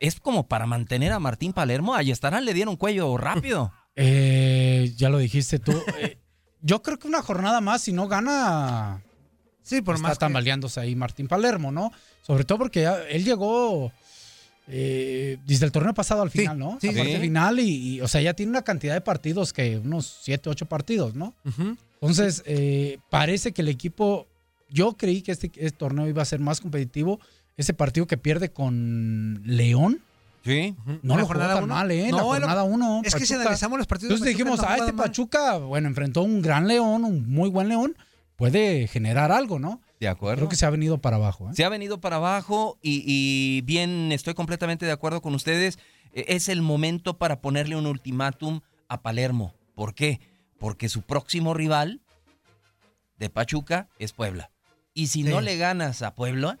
Es 0.00 0.18
como 0.18 0.48
para 0.48 0.66
mantener 0.66 1.12
a 1.12 1.20
Martín 1.20 1.52
Palermo. 1.52 1.94
Ahí 1.94 2.10
estarán, 2.10 2.44
le 2.44 2.54
dieron 2.54 2.76
cuello 2.76 3.16
rápido. 3.16 3.72
Eh, 4.00 4.94
ya 4.96 5.08
lo 5.08 5.18
dijiste 5.18 5.58
tú. 5.58 5.72
Eh, 5.98 6.20
yo 6.60 6.84
creo 6.84 7.00
que 7.00 7.08
una 7.08 7.20
jornada 7.20 7.60
más, 7.60 7.82
si 7.82 7.92
no 7.92 8.06
gana, 8.06 9.02
Sí, 9.68 9.82
por 9.82 9.96
está 9.96 10.08
más. 10.08 10.16
que- 10.18 10.20
tambaleándose 10.20 10.80
ahí 10.80 10.94
Martín 10.96 11.28
Palermo, 11.28 11.70
¿no? 11.70 11.92
Sobre 12.22 12.44
todo 12.44 12.58
porque 12.58 12.82
ya- 12.82 13.02
él 13.08 13.24
llegó 13.24 13.92
eh, 14.70 15.38
desde 15.46 15.64
el 15.66 15.72
torneo 15.72 15.94
pasado 15.94 16.20
al 16.22 16.30
Sí, 16.30 16.40
final, 16.40 16.58
¿no? 16.58 16.78
sí, 16.80 16.88
a 16.88 16.92
parte 16.92 17.14
sí. 17.14 17.20
final 17.20 17.58
y, 17.58 17.64
y, 17.96 18.00
o 18.02 18.08
sea, 18.08 18.20
ya 18.20 18.34
tiene 18.34 18.50
una 18.50 18.62
cantidad 18.62 18.92
de 18.94 19.00
partidos 19.00 19.52
que 19.54 19.78
unos 19.78 20.18
7, 20.22 20.50
8 20.50 20.66
partidos, 20.66 21.14
¿no? 21.14 21.34
Entonces, 22.00 22.42
eh, 22.46 22.98
parece 23.10 23.52
que 23.52 23.62
el 23.62 23.68
equipo, 23.68 24.26
yo 24.68 24.92
creí 24.92 25.22
que 25.22 25.32
este, 25.32 25.46
este 25.56 25.70
torneo 25.70 26.06
iba 26.06 26.20
a 26.22 26.26
ser 26.26 26.40
más 26.40 26.60
competitivo. 26.60 27.18
Ese 27.56 27.72
partido 27.74 28.06
que 28.06 28.18
pierde 28.18 28.50
con 28.50 29.40
León, 29.44 30.00
Sí. 30.44 30.74
no 31.02 31.14
¿La 31.16 31.20
lo 31.22 31.26
jugó 31.26 31.38
tan 31.40 31.64
uno? 31.64 31.74
mal, 31.74 31.90
¿eh? 31.90 32.08
No, 32.10 32.18
la 32.18 32.22
jornada 32.22 32.62
1. 32.64 33.02
Es 33.04 33.14
que 33.14 33.26
si 33.26 33.34
analizamos 33.34 33.78
los 33.78 33.86
partidos 33.88 34.20
de 34.20 34.30
Entonces 34.30 34.34
Pachuca, 34.34 34.44
dijimos, 34.50 34.60
no 34.60 34.68
ah, 34.68 34.72
este 34.74 34.80
juegan 34.82 34.96
mal". 34.96 35.06
Pachuca, 35.06 35.56
bueno, 35.58 35.88
enfrentó 35.88 36.22
un 36.22 36.40
gran 36.42 36.68
León, 36.68 37.04
un 37.04 37.28
muy 37.28 37.48
buen 37.50 37.68
León, 37.68 37.96
puede 38.38 38.86
generar 38.86 39.32
algo, 39.32 39.58
¿no? 39.58 39.82
De 40.00 40.06
acuerdo. 40.08 40.36
Creo 40.36 40.48
que 40.48 40.56
se 40.56 40.64
ha 40.64 40.70
venido 40.70 40.98
para 40.98 41.16
abajo. 41.16 41.50
¿eh? 41.50 41.54
Se 41.54 41.64
ha 41.64 41.68
venido 41.68 42.00
para 42.00 42.16
abajo 42.16 42.78
y, 42.80 43.02
y 43.04 43.62
bien, 43.62 44.12
estoy 44.12 44.32
completamente 44.34 44.86
de 44.86 44.92
acuerdo 44.92 45.20
con 45.20 45.34
ustedes. 45.34 45.78
Eh, 46.14 46.24
Es 46.28 46.48
el 46.48 46.62
momento 46.62 47.18
para 47.18 47.40
ponerle 47.40 47.74
un 47.76 47.84
ultimátum 47.86 48.60
a 48.88 49.02
Palermo. 49.02 49.54
¿Por 49.74 49.92
qué? 49.94 50.20
Porque 50.60 50.88
su 50.88 51.02
próximo 51.02 51.52
rival 51.52 52.00
de 53.16 53.28
Pachuca 53.28 53.88
es 53.98 54.12
Puebla. 54.12 54.50
Y 54.94 55.08
si 55.08 55.24
Sí. 55.24 55.28
no 55.28 55.40
le 55.40 55.56
ganas 55.56 56.02
a 56.02 56.14
Puebla, 56.14 56.58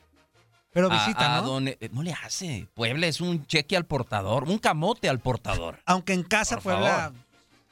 Pero 0.72 0.90
a- 0.90 0.94
visita, 0.94 1.36
a 1.38 1.40
¿no? 1.42 1.46
donde- 1.46 1.78
eh, 1.80 1.90
no 1.92 2.02
le 2.02 2.12
hace. 2.12 2.66
Puebla 2.74 3.06
es 3.06 3.20
un 3.20 3.46
cheque 3.46 3.76
al 3.76 3.86
portador, 3.86 4.44
un 4.48 4.58
camote 4.58 5.08
al 5.08 5.20
portador. 5.20 5.78
Aunque 5.86 6.12
en 6.12 6.24
casa 6.24 6.56
Por 6.56 6.64
Puebla, 6.64 6.90
favor. 6.96 7.14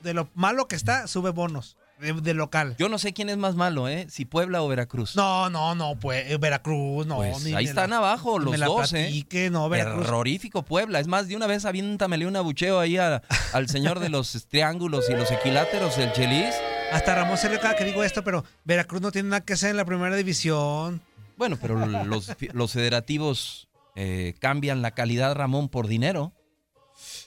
de 0.00 0.14
lo 0.14 0.28
malo 0.34 0.68
que 0.68 0.76
está, 0.76 1.08
sube 1.08 1.30
bonos 1.30 1.76
de, 2.00 2.12
de 2.12 2.34
local. 2.34 2.74
Yo 2.78 2.88
no 2.88 2.98
sé 2.98 3.12
quién 3.12 3.28
es 3.28 3.36
más 3.36 3.54
malo, 3.54 3.88
¿eh? 3.88 4.06
Si 4.10 4.24
Puebla 4.24 4.62
o 4.62 4.68
Veracruz. 4.68 5.16
No, 5.16 5.48
no, 5.50 5.74
no, 5.74 5.96
pues 5.96 6.30
eh, 6.30 6.36
Veracruz, 6.36 7.06
no. 7.06 7.16
Pues 7.16 7.42
ni 7.44 7.54
ahí 7.54 7.64
están 7.64 7.90
la- 7.90 7.98
abajo 7.98 8.38
los 8.38 8.50
me 8.52 8.58
la 8.58 8.66
dos, 8.66 8.92
¿eh? 8.92 9.04
platique, 9.04 9.50
no, 9.50 9.68
Veracruz. 9.68 10.04
Terrorífico 10.04 10.62
Puebla. 10.62 11.00
Es 11.00 11.06
más, 11.06 11.28
de 11.28 11.36
una 11.36 11.46
vez 11.46 11.64
aviéntamele 11.64 12.26
un 12.26 12.36
abucheo 12.36 12.78
ahí 12.80 12.96
a- 12.98 13.22
al 13.52 13.68
señor 13.68 14.00
de 14.00 14.08
los 14.08 14.46
triángulos 14.48 15.08
y 15.10 15.14
los 15.14 15.30
equiláteros, 15.30 15.96
el 15.98 16.12
Chelis. 16.12 16.54
Hasta 16.92 17.14
Ramón 17.14 17.36
se 17.38 17.48
le 17.50 17.58
cada 17.58 17.74
que 17.76 17.84
digo 17.84 18.04
esto, 18.04 18.22
pero 18.22 18.44
Veracruz 18.64 19.00
no 19.02 19.10
tiene 19.10 19.28
nada 19.30 19.40
que 19.40 19.54
hacer 19.54 19.70
en 19.70 19.76
la 19.76 19.84
primera 19.84 20.14
división. 20.16 21.00
Bueno, 21.36 21.58
pero 21.60 21.84
los, 21.86 22.30
los 22.52 22.72
federativos 22.72 23.68
eh, 23.94 24.34
cambian 24.38 24.82
la 24.82 24.92
calidad, 24.92 25.34
Ramón, 25.34 25.68
por 25.68 25.86
dinero. 25.88 26.32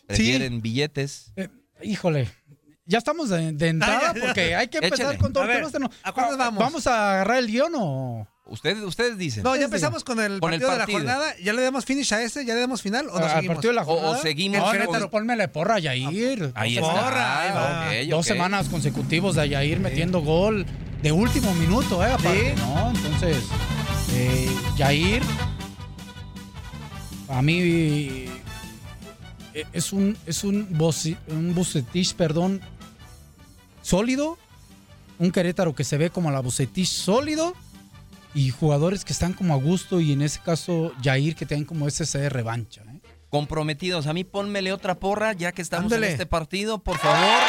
Prefieren 0.08 0.62
billetes. 0.62 1.32
Eh, 1.36 1.50
híjole, 1.84 2.30
ya 2.90 2.98
estamos 2.98 3.30
de, 3.30 3.52
de 3.54 3.68
entrada 3.70 4.00
Ah, 4.10 4.14
ya, 4.14 4.20
ya. 4.20 4.26
porque 4.26 4.56
hay 4.56 4.68
que 4.68 4.78
empezar 4.80 5.00
Échale. 5.06 5.18
con 5.20 5.32
todo 5.32 5.44
el 5.46 5.50
tema 5.52 5.68
este, 5.68 5.80
¿no? 5.80 5.90
¿a 6.04 6.12
cuándo 6.12 6.34
Ah, 6.34 6.38
vamos? 6.38 6.60
¿Vamos 6.60 6.88
a 6.88 7.14
agarrar 7.14 7.38
el 7.38 7.48
guion 7.48 7.72
o...? 7.76 8.28
Ustedes, 8.46 8.82
ustedes 8.84 9.16
dicen. 9.16 9.44
No, 9.44 9.56
ya 9.56 9.66
empezamos 9.66 10.04
con 10.04 10.20
el 10.20 10.40
Con 10.40 10.52
el 10.52 10.60
partido, 10.60 10.72
de 10.72 10.78
la 10.80 10.86
jornada. 10.88 11.36
¿Ya 11.40 11.54
le 11.54 11.62
damos 11.62 11.86
finish 11.86 12.12
a 12.16 12.24
este? 12.24 12.44
¿Ya 12.46 12.56
le 12.56 12.62
damos 12.62 12.82
final 12.82 13.08
o 13.10 13.20
nos 13.20 13.30
al 13.30 13.36
seguimos? 13.36 13.58
partido 13.58 13.70
de 13.72 13.76
la 13.76 13.84
O- 13.84 13.94
o 13.94 13.96
jornada? 14.00 14.22
seguimos 14.24 14.58
No, 14.58 14.64
con- 14.64 14.72
Querétaro, 14.74 15.10
ponme 15.12 15.36
la 15.36 15.52
porra 15.52 15.76
a 15.76 15.80
Yair. 15.80 16.52
Ahí 16.56 16.76
Dos 16.78 16.90
está. 16.90 17.04
Porra, 17.04 17.42
ahí 17.42 17.52
va. 17.52 17.86
Ok, 18.06 18.10
Dos 18.10 18.20
ok. 18.22 18.26
semanas 18.26 18.68
consecutivos 18.70 19.36
de 19.36 19.50
Yair 19.50 19.80
metiendo 19.80 20.22
gol 20.22 20.66
de 21.04 21.12
último 21.12 21.54
minuto, 21.54 22.04
¿eh? 22.04 22.12
Aparte, 22.12 22.56
Sí. 22.56 22.62
¿no? 22.64 22.90
Entonces, 22.90 23.44
eh, 24.16 24.50
Yair, 24.78 25.22
a 27.28 27.42
mí 27.44 27.60
eh, 29.54 29.66
es 29.74 29.94
un, 29.94 30.18
es 30.26 30.44
un, 30.44 30.68
Bucetich, 31.54 32.16
perdón, 32.16 32.62
sólido, 33.90 34.38
Un 35.18 35.32
Querétaro 35.32 35.74
que 35.74 35.84
se 35.84 35.98
ve 35.98 36.12
como 36.12 36.30
la 36.32 36.40
Bucetich 36.42 36.88
sólido 36.88 37.56
y 38.36 38.52
jugadores 38.52 39.04
que 39.04 39.12
están 39.14 39.34
como 39.34 39.54
a 39.56 39.58
gusto 39.58 40.00
y 40.00 40.14
en 40.14 40.22
ese 40.22 40.40
caso 40.40 40.94
Jair 41.04 41.36
que 41.36 41.48
tienen 41.48 41.66
como 41.66 41.88
ese 41.88 42.06
de 42.20 42.30
revancha. 42.30 42.84
¿eh? 42.84 43.02
Comprometidos. 43.30 44.06
A 44.06 44.14
mí 44.14 44.24
pónmele 44.24 44.72
otra 44.72 45.00
porra 45.00 45.34
ya 45.34 45.52
que 45.52 45.64
estamos 45.64 45.86
Ándale. 45.86 46.06
en 46.08 46.12
este 46.14 46.26
partido, 46.28 46.84
por 46.84 46.98
favor. 47.00 47.42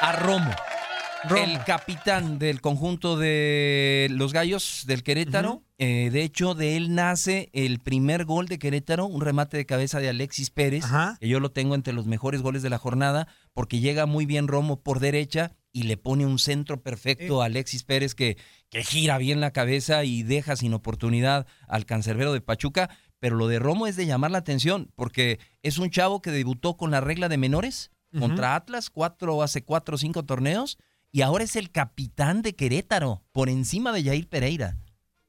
A 0.00 0.12
Romo. 0.12 0.50
El 1.36 1.62
capitán 1.64 2.38
del 2.38 2.62
conjunto 2.62 3.18
de 3.18 4.08
los 4.10 4.32
Gallos 4.32 4.84
del 4.86 5.02
Querétaro. 5.02 5.62
Eh, 5.82 6.10
de 6.10 6.24
hecho, 6.24 6.54
de 6.54 6.76
él 6.76 6.94
nace 6.94 7.48
el 7.54 7.78
primer 7.78 8.26
gol 8.26 8.48
de 8.48 8.58
Querétaro, 8.58 9.06
un 9.06 9.22
remate 9.22 9.56
de 9.56 9.64
cabeza 9.64 9.98
de 9.98 10.10
Alexis 10.10 10.50
Pérez, 10.50 10.84
Ajá. 10.84 11.16
que 11.18 11.26
yo 11.26 11.40
lo 11.40 11.52
tengo 11.52 11.74
entre 11.74 11.94
los 11.94 12.04
mejores 12.04 12.42
goles 12.42 12.60
de 12.60 12.68
la 12.68 12.76
jornada, 12.76 13.28
porque 13.54 13.80
llega 13.80 14.04
muy 14.04 14.26
bien 14.26 14.46
Romo 14.46 14.82
por 14.82 15.00
derecha 15.00 15.52
y 15.72 15.84
le 15.84 15.96
pone 15.96 16.26
un 16.26 16.38
centro 16.38 16.82
perfecto 16.82 17.40
a 17.40 17.46
Alexis 17.46 17.84
Pérez 17.84 18.14
que, 18.14 18.36
que 18.68 18.84
gira 18.84 19.16
bien 19.16 19.40
la 19.40 19.52
cabeza 19.52 20.04
y 20.04 20.22
deja 20.22 20.54
sin 20.54 20.74
oportunidad 20.74 21.46
al 21.66 21.86
cancerbero 21.86 22.34
de 22.34 22.42
Pachuca. 22.42 22.90
Pero 23.18 23.36
lo 23.36 23.48
de 23.48 23.58
Romo 23.58 23.86
es 23.86 23.96
de 23.96 24.04
llamar 24.04 24.32
la 24.32 24.38
atención, 24.38 24.90
porque 24.96 25.38
es 25.62 25.78
un 25.78 25.88
chavo 25.88 26.20
que 26.20 26.30
debutó 26.30 26.76
con 26.76 26.90
la 26.90 27.00
regla 27.00 27.30
de 27.30 27.38
menores 27.38 27.90
contra 28.18 28.54
Atlas, 28.54 28.90
cuatro, 28.90 29.42
hace 29.42 29.64
cuatro 29.64 29.94
o 29.94 29.98
cinco 29.98 30.24
torneos, 30.24 30.76
y 31.10 31.22
ahora 31.22 31.44
es 31.44 31.56
el 31.56 31.70
capitán 31.70 32.42
de 32.42 32.54
Querétaro, 32.54 33.22
por 33.32 33.48
encima 33.48 33.92
de 33.92 34.04
Jair 34.04 34.28
Pereira. 34.28 34.76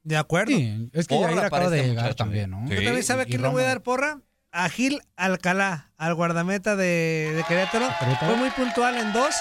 De 0.04 0.18
acuerdo. 0.18 0.56
Sí, 0.56 0.90
es 0.94 1.08
que 1.08 1.16
para 1.16 1.46
acaba 1.48 1.70
de 1.70 1.78
este 1.78 1.90
llegar 1.90 2.04
muchacho, 2.06 2.16
también. 2.16 2.50
¿no? 2.50 2.68
Yo 2.68 2.76
también 2.84 3.04
sabe 3.04 3.26
quién 3.26 3.42
le 3.42 3.48
voy 3.50 3.64
a 3.64 3.68
dar 3.68 3.82
porra. 3.84 4.20
A 4.54 4.68
Gil 4.68 5.02
Alcalá, 5.16 5.92
al 5.98 6.14
guardameta 6.14 6.76
de, 6.76 7.32
de 7.36 7.44
Querétaro. 7.48 7.88
Querétaro. 8.00 8.28
Fue 8.28 8.36
muy 8.36 8.50
puntual 8.50 8.98
en 8.98 9.14
dos, 9.14 9.34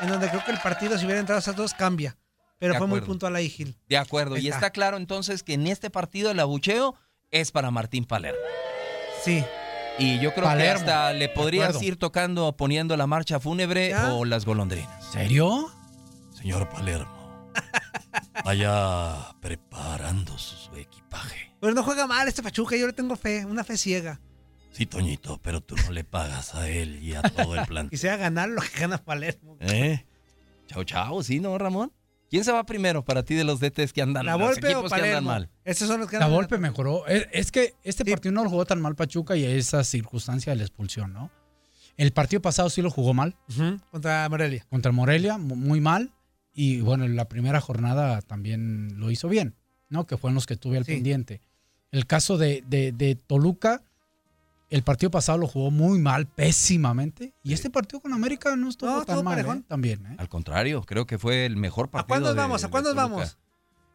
en 0.00 0.08
donde 0.08 0.28
creo 0.28 0.42
que 0.42 0.52
el 0.52 0.58
partido, 0.58 0.96
si 0.96 1.04
hubiera 1.04 1.20
entrado 1.20 1.38
esas 1.38 1.54
dos, 1.54 1.74
cambia. 1.74 2.16
Pero 2.58 2.72
De 2.72 2.78
fue 2.78 2.86
muy 2.86 3.02
puntual 3.02 3.36
ahí, 3.36 3.50
Gil. 3.50 3.76
De 3.88 3.98
acuerdo, 3.98 4.38
y 4.38 4.48
está. 4.48 4.70
claro 4.70 4.96
entonces 4.96 5.42
que 5.42 5.52
en 5.54 5.66
este 5.66 5.90
partido 5.90 6.30
el 6.30 6.40
abucheo 6.40 6.94
es 7.30 7.50
para 7.52 7.70
Martín 7.70 8.06
Palermo. 8.06 8.40
Sí. 9.22 9.44
Y 9.98 10.18
yo 10.20 10.32
creo 10.32 10.44
Palermo, 10.44 10.84
que 10.84 10.90
hasta 10.90 11.12
le 11.12 11.28
podrías 11.28 11.82
ir 11.82 11.96
tocando, 11.98 12.56
poniendo 12.56 12.96
la 12.96 13.06
marcha 13.06 13.40
fúnebre 13.40 13.90
¿Ya? 13.90 14.14
o 14.14 14.24
las 14.24 14.46
golondrinas. 14.46 15.04
¿Serio? 15.12 15.70
Señor 16.32 16.68
Palermo, 16.70 17.50
vaya 18.44 19.34
preparando 19.40 20.36
su, 20.38 20.56
su 20.56 20.76
equipaje. 20.76 21.52
Pero 21.60 21.74
no 21.74 21.82
juega 21.82 22.06
mal 22.06 22.28
este 22.28 22.42
Pachuca, 22.42 22.76
yo 22.76 22.86
le 22.86 22.92
tengo 22.92 23.16
fe, 23.16 23.44
una 23.44 23.64
fe 23.64 23.76
ciega. 23.76 24.20
Sí, 24.72 24.86
Toñito, 24.86 25.40
pero 25.42 25.60
tú 25.60 25.76
no 25.76 25.92
le 25.92 26.04
pagas 26.04 26.54
a 26.54 26.68
él 26.68 27.02
y 27.02 27.14
a 27.14 27.22
todo 27.22 27.54
el 27.56 27.64
plan. 27.66 27.88
Quisiera 27.90 28.16
ganar 28.16 28.48
lo 28.48 28.60
que 28.60 28.80
gana 28.80 28.98
Palermo. 28.98 29.56
¿Eh? 29.60 30.04
Chao, 30.66 30.84
chao, 30.84 31.22
¿sí, 31.22 31.40
no, 31.40 31.56
Ramón? 31.58 31.92
¿Quién 32.28 32.42
se 32.42 32.50
va 32.50 32.64
primero 32.64 33.04
para 33.04 33.22
ti 33.22 33.34
de 33.34 33.44
los 33.44 33.60
DTs 33.60 33.92
que 33.92 34.02
andan, 34.02 34.26
¿La 34.26 34.32
los 34.32 34.40
Volpe 34.48 34.66
o 34.68 34.70
equipos 34.80 34.92
que 34.92 35.00
andan 35.02 35.24
mal? 35.24 35.50
Esos 35.64 35.86
son 35.86 36.00
los 36.00 36.08
que 36.10 36.18
La. 36.18 36.26
Volpe 36.26 36.58
mejoró. 36.58 37.06
Es, 37.06 37.28
es 37.30 37.52
que 37.52 37.74
este 37.84 38.04
partido 38.04 38.32
no 38.32 38.42
lo 38.42 38.50
jugó 38.50 38.64
tan 38.64 38.80
mal 38.80 38.96
Pachuca 38.96 39.36
y 39.36 39.44
esa 39.44 39.84
circunstancia 39.84 40.50
de 40.52 40.56
la 40.56 40.62
expulsión, 40.64 41.12
¿no? 41.12 41.30
El 41.96 42.10
partido 42.12 42.42
pasado 42.42 42.70
sí 42.70 42.82
lo 42.82 42.90
jugó 42.90 43.14
mal 43.14 43.36
Contra 43.92 44.28
Morelia. 44.28 44.66
contra 44.68 44.90
Morelia, 44.90 45.38
mu- 45.38 45.54
muy 45.54 45.80
mal. 45.80 46.12
Y 46.54 46.80
bueno, 46.80 47.04
en 47.04 47.16
la 47.16 47.28
primera 47.28 47.60
jornada 47.60 48.22
también 48.22 48.98
lo 49.00 49.10
hizo 49.10 49.28
bien, 49.28 49.56
¿no? 49.88 50.06
Que 50.06 50.16
fueron 50.16 50.34
los 50.36 50.46
que 50.46 50.56
tuve 50.56 50.78
al 50.78 50.84
Sí. 50.84 50.92
pendiente. 50.94 51.40
El 51.90 52.06
caso 52.06 52.38
de, 52.38 52.62
de- 52.66 52.92
de 52.92 53.16
Toluca, 53.16 53.82
el 54.70 54.82
partido 54.82 55.10
pasado 55.10 55.38
lo 55.38 55.46
jugó 55.48 55.70
muy 55.70 55.98
mal, 55.98 56.26
pésimamente. 56.26 57.34
Y 57.42 57.52
este 57.52 57.70
partido 57.70 58.00
con 58.00 58.12
América 58.12 58.56
no 58.56 58.68
estuvo 58.68 58.90
No, 58.90 59.04
tan 59.04 59.22
mal. 59.24 59.38
¿eh? 59.38 59.62
También, 59.68 60.06
¿eh? 60.06 60.16
Al 60.18 60.28
contrario, 60.28 60.82
creo 60.82 61.06
que 61.06 61.18
fue 61.18 61.44
el 61.46 61.56
mejor 61.56 61.86
¿A 61.86 61.90
partido. 61.90 62.08
cuándo 62.08 62.28
de- 62.30 62.34
vamos? 62.36 62.64
¿A 62.64 62.68
cuándo 62.68 62.94
vamos? 62.94 63.36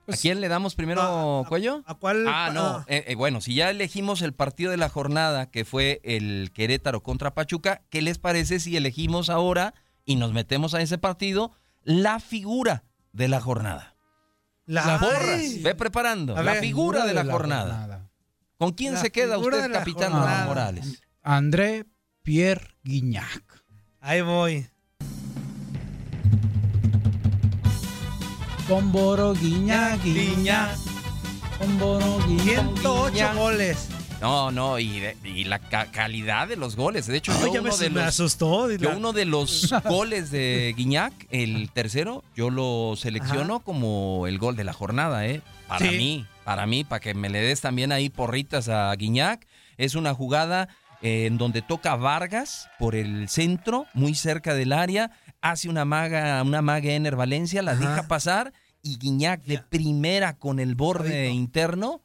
¿A 0.08 0.14
quién 0.16 0.42
le 0.42 0.48
damos 0.48 0.76
primero, 0.76 1.02
a- 1.42 1.46
Cuello? 1.48 1.84
¿A 1.86 1.96
cuál? 1.96 2.26
Ah, 2.28 2.52
no. 2.54 2.80
eh, 2.88 3.06
eh, 3.08 3.16
bueno, 3.16 3.42
si 3.42 3.54
ya 3.56 3.70
elegimos 3.70 4.22
el 4.22 4.34
partido 4.34 4.72
de 4.72 4.78
la 4.78 4.90
jornada, 4.90 5.52
que 5.52 5.66
fue 5.66 6.02
el 6.04 6.52
Querétaro 6.54 7.04
contra 7.04 7.34
Pachuca, 7.34 7.84
¿qué 7.90 8.02
les 8.02 8.18
parece 8.18 8.60
si 8.60 8.76
elegimos 8.76 9.30
ahora 9.30 9.74
y 10.06 10.16
nos 10.16 10.34
metemos 10.34 10.74
a 10.74 10.82
ese 10.82 10.98
partido 10.98 11.52
la 11.84 12.20
figura 12.20 12.84
de 13.12 13.28
la 13.28 13.42
jornada? 13.42 13.96
La, 14.66 14.86
La 14.86 15.00
porras. 15.00 15.40
Ay. 15.40 15.62
Ve 15.64 15.76
preparando. 15.76 16.42
La 16.42 16.56
figura 16.56 17.06
de 17.06 17.14
la, 17.14 17.26
jornada. 17.26 18.10
¿Con 18.58 18.74
quién 18.74 18.94
La 18.94 19.02
se 19.02 19.12
queda 19.12 19.38
usted, 19.38 19.72
capitán 19.72 20.12
jornada. 20.12 20.32
Ramón 20.32 20.48
Morales? 20.48 21.02
André 21.24 21.86
Pierre 22.22 22.76
Guignac. 22.84 23.64
Ahí 24.00 24.22
voy. 24.22 24.68
Con 28.68 28.92
Boro 28.92 29.34
Guiñac, 29.34 30.04
Guiñac. 30.04 30.78
Con 31.58 31.80
Boro 31.80 32.20
Guiñac. 32.28 32.78
108 32.80 33.34
goles. 33.36 33.90
No, 34.22 34.52
no, 34.52 34.80
y, 34.80 35.00
de- 35.00 35.16
y 35.24 35.46
la 35.46 35.60
ca- 35.60 35.92
calidad 35.92 36.48
de 36.50 36.58
los 36.58 36.76
goles. 36.76 37.08
De 37.08 37.16
hecho, 37.18 37.32
yo 37.40 37.54
ya 37.54 37.62
me, 37.62 37.70
uno 37.70 37.78
de 37.78 37.90
me 37.90 37.96
los, 38.02 38.04
asustó. 38.10 38.70
yo 38.70 38.78
Dila. 38.78 38.98
uno 38.98 39.14
de 39.14 39.24
los 39.26 39.74
goles 39.86 40.30
de 40.30 40.74
Guiñac, 40.76 41.14
el 41.30 41.70
tercero, 41.72 42.24
yo 42.36 42.50
lo 42.50 42.96
selecciono 42.98 43.62
como 43.62 44.28
el 44.28 44.38
gol 44.38 44.58
de 44.58 44.66
la 44.66 44.74
jornada, 44.74 45.26
¿eh? 45.26 45.42
Para 45.70 45.90
Sí. 45.90 45.96
mí, 45.98 46.26
para 46.44 46.66
mí, 46.66 46.84
para 46.84 47.00
que 47.00 47.14
me 47.14 47.30
le 47.30 47.40
des 47.42 47.62
también 47.62 47.92
ahí 47.94 48.10
porritas 48.10 48.68
a 48.68 48.94
Guiñac. 48.94 49.48
Es 49.78 49.96
una 49.96 50.14
jugada 50.14 50.68
eh, 51.02 51.26
en 51.28 51.38
donde 51.38 51.62
toca 51.62 51.96
Vargas 51.96 52.68
por 52.78 52.96
el 52.96 53.30
centro, 53.30 53.86
muy 53.94 54.16
cerca 54.16 54.54
del 54.54 54.74
área, 54.74 55.12
hace 55.40 55.70
una 55.70 55.86
maga, 55.86 56.44
una 56.44 56.62
maga 56.62 56.92
Ener 56.92 57.16
Valencia, 57.16 57.62
la 57.62 57.72
Ajá. 57.72 57.80
deja 57.80 58.08
pasar 58.10 58.52
y 58.82 58.98
Guiñac 58.98 59.44
de 59.46 59.60
primera 59.60 60.34
con 60.38 60.60
el 60.60 60.76
borde 60.76 61.30
interno. 61.30 62.02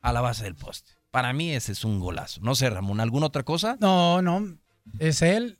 A 0.00 0.12
la 0.12 0.20
base 0.20 0.44
del 0.44 0.54
poste. 0.54 0.92
Para 1.10 1.32
mí 1.32 1.52
ese 1.52 1.72
es 1.72 1.84
un 1.84 1.98
golazo. 2.00 2.40
No 2.42 2.54
sé, 2.54 2.70
Ramón, 2.70 3.00
¿alguna 3.00 3.26
otra 3.26 3.42
cosa? 3.42 3.76
No, 3.80 4.22
no. 4.22 4.56
Es 4.98 5.22
él. 5.22 5.58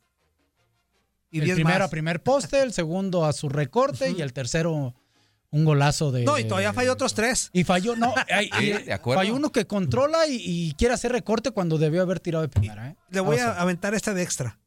Y 1.31 1.39
el 1.41 1.45
10 1.47 1.55
primero 1.57 1.79
más. 1.81 1.89
a 1.89 1.91
primer 1.91 2.23
poste, 2.23 2.63
el 2.63 2.73
segundo 2.73 3.25
a 3.25 3.33
su 3.33 3.49
recorte 3.49 4.11
y 4.11 4.21
el 4.21 4.33
tercero 4.33 4.95
un 5.53 5.65
golazo 5.65 6.13
de. 6.13 6.25
No, 6.25 6.39
y 6.39 6.45
todavía 6.45 6.73
falló 6.73 6.93
otros 6.93 7.15
tres. 7.15 7.51
Y 7.53 7.65
falló, 7.65 7.97
no, 7.97 8.15
ay, 8.33 8.51
Sí, 8.59 8.67
y- 8.71 8.83
de 8.85 8.93
acuerdo. 8.93 9.21
falló 9.21 9.35
uno 9.35 9.51
que 9.51 9.67
controla 9.67 10.27
y, 10.29 10.37
y 10.45 10.73
quiere 10.75 10.95
hacer 10.95 11.11
recorte 11.13 11.51
cuando 11.51 11.79
debió 11.79 12.03
haber 12.03 12.21
tirado 12.21 12.43
de 12.43 12.49
primera. 12.49 12.91
¿eh? 12.91 12.97
Le 13.11 13.21
voy 13.21 13.39
a 13.39 13.61
aventar 13.61 13.95
esta 13.95 14.15
de 14.15 14.23
extra. 14.23 14.59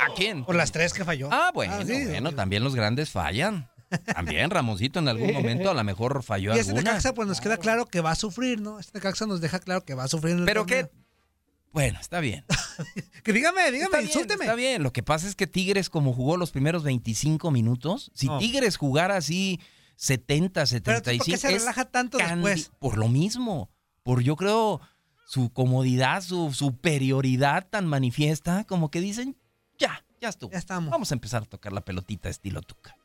¿A 0.00 0.14
quién? 0.14 0.44
Por 0.44 0.56
las 0.56 0.72
tres 0.72 0.92
que 0.94 1.04
falló. 1.04 1.28
Ah, 1.30 1.50
bueno, 1.52 1.74
Ah, 1.74 1.84
sí, 1.86 2.04
bueno, 2.06 2.30
sí. 2.30 2.36
también 2.36 2.64
los 2.64 2.74
grandes 2.74 3.10
fallan. 3.10 3.69
También 4.14 4.50
Ramoncito 4.50 4.98
en 4.98 5.08
algún 5.08 5.32
momento 5.32 5.70
a 5.70 5.74
lo 5.74 5.84
mejor 5.84 6.22
falló 6.22 6.54
Y 6.54 6.58
este 6.58 6.70
alguna. 6.72 6.90
Necaxa, 6.90 7.14
pues 7.14 7.26
nos 7.28 7.40
queda 7.40 7.56
claro 7.56 7.86
que 7.86 8.00
va 8.00 8.12
a 8.12 8.14
sufrir, 8.14 8.60
¿no? 8.60 8.78
Este 8.78 8.98
Necaxa 8.98 9.26
nos 9.26 9.40
deja 9.40 9.58
claro 9.58 9.84
que 9.84 9.94
va 9.94 10.04
a 10.04 10.08
sufrir 10.08 10.34
en 10.34 10.40
el 10.40 10.44
Pero 10.44 10.62
torneo. 10.62 10.88
qué, 10.88 11.00
bueno, 11.72 11.98
está 12.00 12.20
bien. 12.20 12.44
Que 13.22 13.32
dígame, 13.34 13.70
dígame, 13.70 13.98
Está 14.02 14.20
bien. 14.20 14.30
Está 14.40 14.54
bien, 14.54 14.82
lo 14.82 14.92
que 14.92 15.02
pasa 15.02 15.28
es 15.28 15.36
que 15.36 15.46
Tigres 15.46 15.90
como 15.90 16.14
jugó 16.14 16.36
los 16.38 16.50
primeros 16.50 16.82
25 16.82 17.50
minutos, 17.50 18.10
si. 18.14 18.28
Tigres 18.38 18.76
jugara 18.76 19.16
así 19.16 19.60
70, 19.96 20.64
Pero 20.64 20.82
¿por 20.82 20.94
75, 20.94 21.24
qué 21.26 21.36
se 21.36 21.50
relaja 21.50 21.84
tanto 21.84 22.16
después? 22.16 22.72
Por 22.78 22.96
lo 22.96 23.08
mismo, 23.08 23.70
por 24.02 24.22
yo 24.22 24.36
creo 24.36 24.80
su 25.26 25.52
comodidad, 25.52 26.22
su 26.22 26.52
superioridad 26.52 27.68
tan 27.68 27.86
manifiesta, 27.86 28.64
como 28.64 28.90
que 28.90 29.00
dicen, 29.00 29.36
ya, 29.78 30.04
ya 30.20 30.30
estuvo. 30.30 30.50
Ya 30.50 30.58
estamos. 30.58 30.90
Vamos 30.90 31.12
a 31.12 31.14
empezar 31.14 31.42
a 31.42 31.46
tocar 31.46 31.72
la 31.72 31.82
pelotita 31.82 32.30
estilo 32.30 32.62
tuca. 32.62 32.96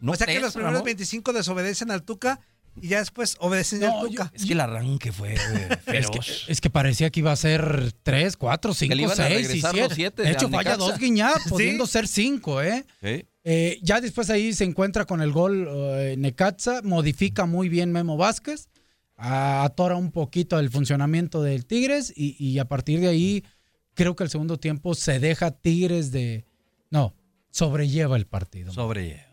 Tic, 0.00 0.06
tic, 0.06 0.06
tac. 0.06 0.06
¿No 0.06 0.12
o 0.12 0.16
sea 0.16 0.26
que 0.26 0.40
los 0.40 0.52
primeros 0.52 0.72
Ramón? 0.74 0.84
25 0.86 1.32
desobedecen 1.32 1.90
al 1.90 2.02
Tuca 2.02 2.40
y 2.80 2.88
ya 2.88 2.98
después 3.00 3.36
obedecen 3.40 3.80
No, 3.80 4.00
al 4.00 4.06
Tuca. 4.08 4.30
Es 4.34 4.46
que 4.46 4.52
el 4.52 4.60
arranque 4.60 5.12
fue 5.12 5.34
Es 5.34 5.78
feroz. 5.84 6.10
que, 6.46 6.52
es 6.52 6.60
que 6.60 6.70
parecía 6.70 7.10
que 7.10 7.20
iba 7.20 7.32
a 7.32 7.36
ser 7.36 7.92
3, 8.02 8.36
4, 8.36 8.74
5, 8.74 8.94
le 8.94 9.02
iban 9.02 9.12
a 9.20 9.26
6 9.26 9.30
y 9.30 9.42
regresar 9.46 9.70
7. 9.72 9.88
los 9.88 9.94
siete 9.96 10.22
De 10.22 10.28
de 10.28 10.34
hecho, 10.34 10.46
al 10.46 10.52
falla 10.52 10.76
dos 10.76 10.98
Guiñac, 10.98 11.38
Sí. 11.44 11.48
pudiendo 11.50 11.86
ser 11.86 12.06
5, 12.08 12.62
¿eh? 12.62 12.86
Sí. 13.02 13.26
Eh, 13.42 13.78
ya 13.82 14.00
después 14.00 14.28
ahí 14.30 14.52
se 14.52 14.64
encuentra 14.64 15.06
con 15.06 15.22
el 15.22 15.32
gol 15.32 15.66
eh, 15.70 16.14
Necaxa, 16.18 16.82
modifica 16.82 17.46
muy 17.46 17.68
bien 17.70 17.90
Memo 17.90 18.16
Vázquez, 18.18 18.68
atora 19.16 19.96
un 19.96 20.12
poquito 20.12 20.58
el 20.58 20.70
funcionamiento 20.70 21.42
del 21.42 21.66
Tigres 21.66 22.12
y, 22.14 22.36
y 22.42 22.58
a 22.58 22.66
partir 22.66 23.00
de 23.00 23.08
ahí 23.08 23.44
creo 23.94 24.14
que 24.16 24.24
el 24.24 24.30
segundo 24.30 24.58
tiempo 24.58 24.94
se 24.94 25.18
deja 25.20 25.50
Tigres 25.50 26.10
de... 26.12 26.44
No, 26.90 27.14
sobrelleva 27.50 28.16
el 28.16 28.26
partido. 28.26 28.72
Sobre. 28.72 29.26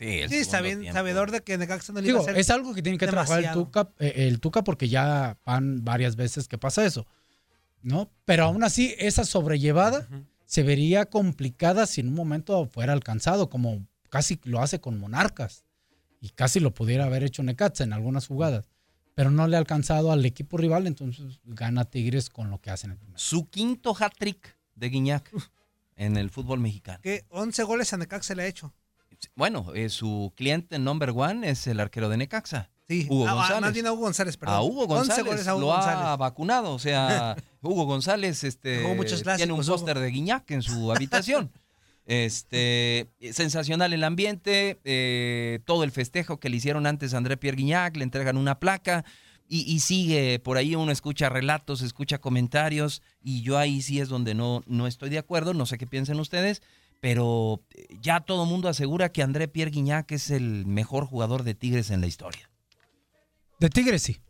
Sí, 0.00 0.20
el 0.20 0.30
Sí, 0.30 0.36
está 0.36 0.56
segundo 0.58 0.64
bien, 0.66 0.80
tiempo. 0.80 0.98
sabedor 0.98 1.30
de 1.30 1.40
que 1.42 1.58
Necaxa 1.58 1.92
no 1.92 2.00
le 2.00 2.08
iba 2.08 2.18
a 2.18 2.22
hacer. 2.22 2.38
es 2.38 2.48
algo 2.50 2.74
que 2.74 2.82
tiene 2.82 2.96
que 2.98 3.06
trabajar 3.06 3.38
el 3.38 3.42
demasiado. 3.44 3.64
Tuca, 3.66 3.90
eh, 3.98 4.26
el 4.28 4.40
Tuca 4.40 4.64
porque 4.64 4.88
ya 4.88 5.36
van 5.44 5.84
varias 5.84 6.16
veces 6.16 6.48
que 6.48 6.56
pasa 6.58 6.84
eso, 6.86 7.06
¿no? 7.82 8.10
Pero 8.24 8.44
aún 8.44 8.64
así, 8.64 8.94
esa 8.98 9.24
sobrellevada 9.24 10.08
se 10.46 10.62
vería 10.62 11.04
complicada 11.06 11.86
si 11.86 12.00
en 12.00 12.08
un 12.08 12.14
momento 12.14 12.66
fuera 12.66 12.92
alcanzado, 12.94 13.50
como 13.50 13.86
casi 14.08 14.40
lo 14.44 14.60
hace 14.62 14.80
con 14.80 14.98
Monarcas 14.98 15.64
y 16.20 16.30
casi 16.30 16.60
lo 16.60 16.72
pudiera 16.74 17.04
haber 17.04 17.22
hecho 17.22 17.42
Necaxa 17.42 17.84
en 17.84 17.92
algunas 17.92 18.26
jugadas, 18.26 18.68
pero 19.14 19.30
no 19.30 19.46
le 19.46 19.56
ha 19.56 19.58
alcanzado 19.58 20.12
al 20.12 20.24
equipo 20.24 20.56
rival, 20.56 20.86
entonces 20.86 21.40
gana 21.44 21.84
Tigres 21.84 22.30
con 22.30 22.48
lo 22.50 22.58
que 22.60 22.70
hacen 22.70 22.90
el 22.92 22.96
primer. 22.96 23.20
Su 23.20 23.50
quinto 23.50 23.94
hat-trick 23.98 24.56
de 24.74 24.88
Guiñac 24.88 25.30
en 25.96 26.16
el 26.16 26.30
fútbol 26.30 26.58
mexicano. 26.58 27.00
Que 27.02 27.26
11 27.28 27.62
goles 27.64 27.92
a 27.92 27.98
Necaxa 27.98 28.34
le 28.34 28.44
ha 28.44 28.46
hecho. 28.46 28.72
Bueno, 29.34 29.72
eh, 29.74 29.88
su 29.88 30.32
cliente 30.36 30.78
number 30.78 31.10
one 31.10 31.48
es 31.48 31.66
el 31.66 31.80
arquero 31.80 32.08
de 32.08 32.16
Necaxa. 32.16 32.70
Sí, 32.88 33.06
Hugo 33.08 33.28
ah, 33.28 33.30
ah, 33.30 33.34
González. 33.34 33.60
más 33.60 33.72
bien 33.72 33.86
a 33.86 33.92
Hugo 33.92 34.02
González, 34.02 34.36
perdón. 34.36 34.56
A 34.56 34.62
Hugo 34.62 34.82
11 34.82 35.22
González 35.22 35.46
a 35.46 35.54
Hugo 35.54 35.66
lo 35.66 35.72
ha 35.74 36.16
vacunado, 36.16 36.74
o 36.74 36.78
sea, 36.78 37.36
Hugo 37.62 37.84
González 37.84 38.42
este, 38.42 38.78
tiene 39.36 39.52
un 39.52 39.60
Hugo. 39.60 39.68
póster 39.68 39.98
de 39.98 40.10
Guiñac 40.10 40.50
en 40.50 40.62
su 40.62 40.90
habitación. 40.90 41.52
Este, 42.06 43.08
sensacional 43.32 43.92
el 43.92 44.02
ambiente, 44.02 44.80
eh, 44.82 45.60
todo 45.64 45.84
el 45.84 45.92
festejo 45.92 46.40
que 46.40 46.48
le 46.48 46.56
hicieron 46.56 46.86
antes 46.86 47.14
a 47.14 47.18
André 47.18 47.36
Pierre 47.36 47.56
Guignac, 47.56 47.96
le 47.96 48.02
entregan 48.02 48.36
una 48.36 48.58
placa 48.58 49.04
y, 49.48 49.60
y 49.60 49.78
sigue 49.78 50.40
por 50.40 50.56
ahí, 50.56 50.74
uno 50.74 50.90
escucha 50.90 51.28
relatos, 51.28 51.82
escucha 51.82 52.18
comentarios 52.18 53.02
y 53.22 53.42
yo 53.42 53.58
ahí 53.58 53.80
sí 53.82 54.00
es 54.00 54.08
donde 54.08 54.34
no, 54.34 54.64
no 54.66 54.88
estoy 54.88 55.10
de 55.10 55.18
acuerdo, 55.18 55.54
no 55.54 55.66
sé 55.66 55.78
qué 55.78 55.86
piensen 55.86 56.18
ustedes, 56.18 56.62
pero 57.00 57.62
eh, 57.70 57.86
ya 58.00 58.20
todo 58.20 58.44
el 58.44 58.48
mundo 58.48 58.68
asegura 58.68 59.10
que 59.10 59.22
André 59.22 59.48
Pierre 59.48 59.70
Guignac 59.70 60.10
es 60.12 60.30
el 60.30 60.66
mejor 60.66 61.06
jugador 61.06 61.42
de 61.42 61.54
Tigres 61.54 61.90
en 61.90 62.00
la 62.00 62.06
historia. 62.06 62.50
De 63.58 63.68
Tigres 63.70 64.02
sí. 64.02 64.20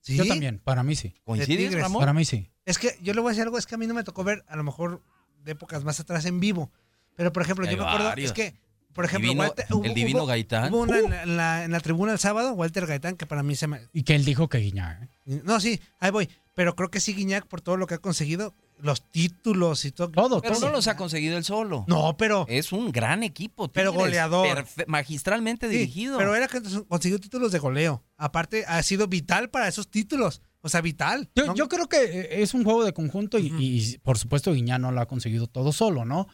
¿Sí? 0.00 0.16
Yo 0.16 0.26
también, 0.26 0.58
para 0.58 0.82
mí 0.82 0.96
sí. 0.96 1.14
¿Coincides, 1.24 1.56
Tigres? 1.68 1.82
Ramón? 1.82 2.00
Para 2.00 2.12
mí 2.12 2.24
sí. 2.24 2.50
Es 2.64 2.78
que 2.78 2.98
yo 3.02 3.14
le 3.14 3.20
voy 3.20 3.28
a 3.28 3.32
decir 3.32 3.42
algo, 3.44 3.58
es 3.58 3.66
que 3.66 3.74
a 3.74 3.78
mí 3.78 3.86
no 3.86 3.94
me 3.94 4.02
tocó 4.04 4.24
ver, 4.24 4.44
a 4.48 4.56
lo 4.56 4.64
mejor 4.64 5.02
de 5.44 5.52
épocas 5.52 5.84
más 5.84 6.00
atrás 6.00 6.24
en 6.26 6.40
vivo. 6.40 6.70
Pero, 7.16 7.32
por 7.32 7.42
ejemplo, 7.42 7.66
Hay 7.66 7.72
yo 7.74 7.82
me 7.82 7.86
acuerdo, 7.88 8.06
varios. 8.08 8.30
es 8.30 8.32
que, 8.32 8.54
por 8.94 9.04
ejemplo, 9.04 9.28
Divino- 9.28 9.42
Walter- 9.48 9.66
el 9.84 9.94
divino 9.94 10.26
Gaitán. 10.26 10.72
Hubo 10.72 10.82
una 10.82 10.96
Uh. 10.96 11.04
en, 11.04 11.10
la, 11.10 11.22
en 11.22 11.36
la- 11.36 11.64
en 11.64 11.70
la 11.72 11.80
tribuna 11.80 12.12
el 12.12 12.18
sábado, 12.18 12.52
Walter 12.54 12.86
Gaitán, 12.86 13.16
que 13.16 13.26
para 13.26 13.42
mí 13.42 13.54
se 13.54 13.66
me... 13.66 13.80
Y 13.92 14.02
que 14.02 14.14
él 14.14 14.24
dijo 14.24 14.48
que 14.48 14.58
Guiñac. 14.58 15.02
¿eh? 15.26 15.40
No, 15.44 15.60
sí, 15.60 15.80
ahí 16.00 16.10
voy. 16.10 16.28
Pero 16.54 16.74
creo 16.74 16.90
que 16.90 17.00
sí, 17.00 17.14
Guiñac, 17.14 17.46
por 17.46 17.60
todo 17.60 17.76
lo 17.76 17.86
que 17.86 17.94
ha 17.94 17.98
conseguido, 17.98 18.54
los 18.82 19.08
títulos 19.10 19.84
y 19.84 19.92
todo. 19.92 20.10
Todo, 20.10 20.42
Pero 20.42 20.54
todo. 20.54 20.66
no 20.66 20.72
los 20.72 20.86
ha 20.88 20.96
conseguido 20.96 21.38
él 21.38 21.44
solo. 21.44 21.84
No, 21.88 22.16
pero... 22.16 22.44
Es 22.48 22.72
un 22.72 22.92
gran 22.92 23.22
equipo. 23.22 23.68
Pero 23.68 23.92
goleador. 23.92 24.46
perfe- 24.48 24.84
magistralmente 24.86 25.68
Sí, 25.68 25.76
dirigido. 25.78 26.18
pero 26.18 26.34
era 26.34 26.48
que 26.48 26.60
consiguió 26.88 27.18
títulos 27.20 27.52
de 27.52 27.58
goleo. 27.60 28.02
Aparte, 28.16 28.64
ha 28.66 28.82
sido 28.82 29.06
vital 29.06 29.50
para 29.50 29.68
esos 29.68 29.88
títulos. 29.88 30.42
O 30.60 30.68
sea, 30.68 30.80
vital. 30.80 31.30
Yo, 31.34 31.46
¿no? 31.46 31.54
yo 31.54 31.68
creo 31.68 31.88
que 31.88 31.96
eh, 32.04 32.42
es 32.42 32.54
un 32.54 32.64
juego 32.64 32.84
de 32.84 32.92
conjunto 32.92 33.38
y, 33.38 33.52
y, 33.58 33.98
por 33.98 34.18
supuesto 34.18 34.52
Guiñac 34.52 34.80
no 34.80 34.92
lo 34.92 35.00
ha 35.00 35.06
conseguido 35.06 35.46
todo 35.46 35.72
solo, 35.72 36.04
¿no? 36.04 36.28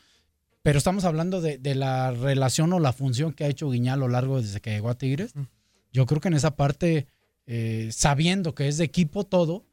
Pero 0.62 0.76
estamos 0.78 1.04
hablando 1.04 1.40
de, 1.40 1.56
de 1.58 1.74
la 1.74 2.11
relación 2.11 2.72
o 2.72 2.80
la 2.80 2.92
función 2.92 3.32
que 3.32 3.44
ha 3.44 3.48
hecho 3.48 3.70
Guiñac 3.70 3.94
a 3.94 3.96
lo 3.96 4.08
largo 4.08 4.40
desde 4.42 4.61
que 4.61 4.70
llegó 4.70 4.90
a 4.90 4.98
Tigres. 4.98 5.32
Yo 5.92 6.04
creo 6.06 6.20
que 6.20 6.28
en 6.28 6.34
esa 6.34 6.56
parte, 6.56 7.06
eh, 7.46 7.88
sabiendo 7.92 8.54
que 8.54 8.68
es 8.68 8.76
de 8.76 8.84
equipo 8.84 9.24
todo, 9.24 9.64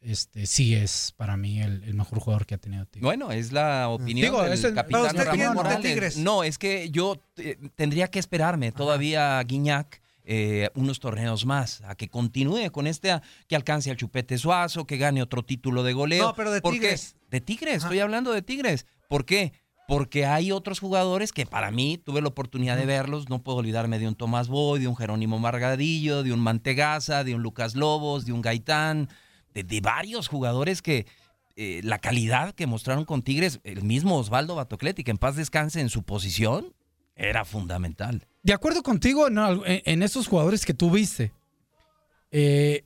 este 0.00 0.46
sí 0.46 0.74
es 0.74 1.12
para 1.16 1.36
mí 1.36 1.60
el, 1.60 1.82
el 1.84 1.94
mejor 1.94 2.20
jugador 2.20 2.46
que 2.46 2.54
ha 2.54 2.58
tenido 2.58 2.84
Tigres. 2.86 3.02
Bueno, 3.04 3.32
es 3.32 3.52
la 3.52 3.88
opinión 3.88 4.26
Digo, 4.26 4.42
del 4.42 4.52
es 4.52 4.64
el- 4.64 4.74
capitán 4.74 5.02
¿Pero 5.02 5.20
usted 5.20 5.24
Ramón 5.46 5.66
quién 5.66 5.82
de. 5.82 5.88
Tigres? 5.88 6.16
No, 6.18 6.44
es 6.44 6.58
que 6.58 6.90
yo 6.90 7.22
eh, 7.36 7.56
tendría 7.74 8.08
que 8.08 8.18
esperarme 8.18 8.70
todavía 8.72 9.38
a 9.38 9.44
Guiñac 9.44 10.00
eh, 10.30 10.68
unos 10.74 11.00
torneos 11.00 11.46
más, 11.46 11.80
a 11.82 11.94
que 11.94 12.08
continúe 12.08 12.70
con 12.70 12.86
este, 12.86 13.10
a- 13.10 13.22
que 13.48 13.56
alcance 13.56 13.90
al 13.90 13.96
Chupete 13.96 14.36
Suazo, 14.38 14.86
que 14.86 14.98
gane 14.98 15.22
otro 15.22 15.42
título 15.42 15.82
de 15.82 15.94
goleo. 15.94 16.26
No, 16.28 16.34
pero 16.34 16.50
de 16.52 16.60
¿Por 16.60 16.74
qué? 16.74 16.80
Tigres. 16.80 17.16
De 17.30 17.40
Tigres, 17.40 17.76
Ajá. 17.78 17.86
estoy 17.86 18.00
hablando 18.00 18.32
de 18.32 18.42
Tigres. 18.42 18.86
¿Por 19.08 19.24
qué? 19.24 19.52
Porque 19.88 20.26
hay 20.26 20.52
otros 20.52 20.80
jugadores 20.80 21.32
que 21.32 21.46
para 21.46 21.70
mí 21.70 21.96
tuve 21.96 22.20
la 22.20 22.28
oportunidad 22.28 22.76
de 22.76 22.84
verlos. 22.84 23.30
No 23.30 23.42
puedo 23.42 23.56
olvidarme 23.58 23.98
de 23.98 24.06
un 24.06 24.14
Tomás 24.14 24.48
Boy, 24.48 24.80
de 24.80 24.86
un 24.86 24.96
Jerónimo 24.96 25.38
Margadillo, 25.38 26.22
de 26.22 26.32
un 26.34 26.40
Mantegaza, 26.40 27.24
de 27.24 27.34
un 27.34 27.42
Lucas 27.42 27.74
Lobos, 27.74 28.26
de 28.26 28.32
un 28.32 28.42
Gaitán, 28.42 29.08
de, 29.54 29.64
de 29.64 29.80
varios 29.80 30.28
jugadores 30.28 30.82
que 30.82 31.06
eh, 31.60 31.80
la 31.82 31.98
calidad 31.98 32.54
que 32.54 32.68
mostraron 32.68 33.04
con 33.04 33.22
Tigres, 33.22 33.58
el 33.64 33.82
mismo 33.82 34.16
Osvaldo 34.16 34.54
Batocletti, 34.54 35.02
que 35.02 35.10
en 35.10 35.18
paz 35.18 35.34
descanse 35.34 35.80
en 35.80 35.88
su 35.88 36.04
posición, 36.04 36.72
era 37.16 37.44
fundamental. 37.44 38.28
De 38.44 38.52
acuerdo 38.52 38.84
contigo 38.84 39.26
en, 39.26 40.02
esos 40.04 40.28
jugadores 40.28 40.64
que 40.64 40.72
tú 40.72 40.92
viste, 40.92 41.32
eh, 42.30 42.84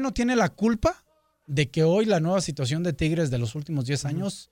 no 0.00 0.14
tiene 0.14 0.36
la 0.36 0.48
culpa 0.48 1.04
de 1.46 1.68
que 1.68 1.84
hoy 1.84 2.06
la 2.06 2.18
nueva 2.18 2.40
situación 2.40 2.82
de 2.82 2.94
Tigres 2.94 3.30
de 3.30 3.36
los 3.36 3.54
últimos 3.54 3.84
10 3.84 4.06
años 4.06 4.50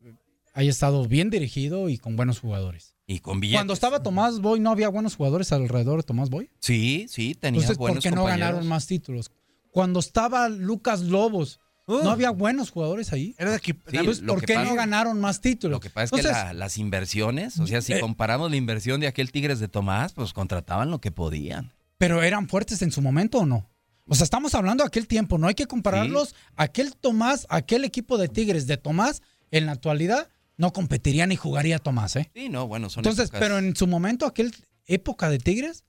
eh, 0.00 0.14
haya 0.54 0.70
estado 0.70 1.04
bien 1.04 1.30
dirigido 1.30 1.88
y 1.88 1.98
con 1.98 2.14
buenos 2.14 2.38
jugadores. 2.38 2.94
Y 3.08 3.18
con 3.18 3.40
billetes. 3.40 3.58
Cuando 3.58 3.72
estaba 3.72 4.04
Tomás 4.04 4.38
Boy, 4.38 4.60
¿no 4.60 4.70
había 4.70 4.88
buenos 4.88 5.16
jugadores 5.16 5.50
alrededor 5.50 5.96
de 5.96 6.04
Tomás 6.04 6.30
Boy? 6.30 6.48
Sí, 6.60 7.06
sí, 7.08 7.34
tenía 7.34 7.58
Entonces, 7.58 7.76
¿por 7.76 7.88
buenos 7.88 8.04
qué 8.04 8.12
no 8.12 8.22
ganaron 8.22 8.68
más 8.68 8.86
títulos? 8.86 9.32
Cuando 9.70 10.00
estaba 10.00 10.48
Lucas 10.48 11.00
Lobos, 11.00 11.60
Uh, 11.90 12.04
¿no 12.04 12.10
había 12.10 12.28
buenos 12.28 12.68
jugadores 12.70 13.14
ahí? 13.14 13.34
Era 13.38 13.50
de 13.52 13.56
equipo. 13.56 13.90
Sí, 13.90 13.96
Entonces, 13.96 14.22
¿por 14.22 14.44
qué 14.44 14.52
pasa- 14.52 14.68
no 14.68 14.74
ganaron 14.74 15.18
más 15.22 15.40
títulos? 15.40 15.76
Lo 15.76 15.80
que 15.80 15.88
pasa 15.88 16.14
es 16.14 16.22
que 16.22 16.28
la- 16.30 16.52
las 16.52 16.76
inversiones, 16.76 17.58
o 17.60 17.66
sea, 17.66 17.80
si 17.80 17.94
Eh. 17.94 18.00
comparamos 18.00 18.50
la 18.50 18.56
inversión 18.58 19.00
de 19.00 19.06
aquel 19.06 19.32
Tigres 19.32 19.58
de 19.58 19.68
Tomás, 19.68 20.12
pues 20.12 20.34
contrataban 20.34 20.90
lo 20.90 21.00
que 21.00 21.10
podían. 21.12 21.72
pero 21.96 22.22
eran 22.22 22.46
fuertes 22.46 22.82
en 22.82 22.92
su 22.92 23.00
momento 23.00 23.38
o 23.38 23.46
no? 23.46 23.70
O 24.06 24.14
sea, 24.14 24.24
estamos 24.24 24.54
hablando 24.54 24.84
de 24.84 24.88
aquel 24.88 25.06
tiempo, 25.08 25.38
no 25.38 25.48
hay 25.48 25.54
que 25.54 25.64
compararlos. 25.66 26.34
Aquel 26.56 26.94
Tomás, 26.94 27.46
aquel 27.48 27.84
equipo 27.84 28.18
de 28.18 28.28
Tigres 28.28 28.66
de 28.66 28.76
Tomás, 28.76 29.22
en 29.50 29.64
la 29.66 29.72
actualidad, 29.72 30.28
no 30.58 30.72
competiría 30.74 31.26
ni 31.26 31.36
jugaría 31.36 31.78
Tomás, 31.78 32.16
¿eh? 32.16 32.30
Sí, 32.34 32.50
no, 32.50 32.68
bueno, 32.68 32.90
son 32.90 33.00
Entonces, 33.00 33.30
épocas- 33.30 33.40
pero 33.40 33.58
en 33.58 33.74
su 33.74 33.86
momento, 33.86 34.26
aquel 34.26 34.54
época 34.86 35.28
de 35.30 35.38
Tigres, 35.38 35.84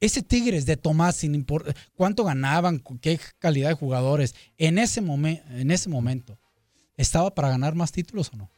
ese 0.00 0.22
Tigres 0.22 0.66
de 0.66 0.76
Tomás, 0.76 1.16
sin 1.16 1.34
importar 1.34 1.76
cuánto 1.94 2.24
ganaban, 2.24 2.82
qué 3.00 3.20
calidad 3.38 3.68
de 3.68 3.74
jugadores, 3.74 4.34
en 4.58 4.78
ese, 4.78 5.02
momen- 5.02 5.42
en 5.50 5.70
ese 5.70 5.88
momento, 5.88 6.38
¿estaba 6.96 7.34
para 7.34 7.50
ganar 7.50 7.74
más 7.74 7.92
títulos 7.92 8.30
o 8.32 8.36
no? 8.36 8.50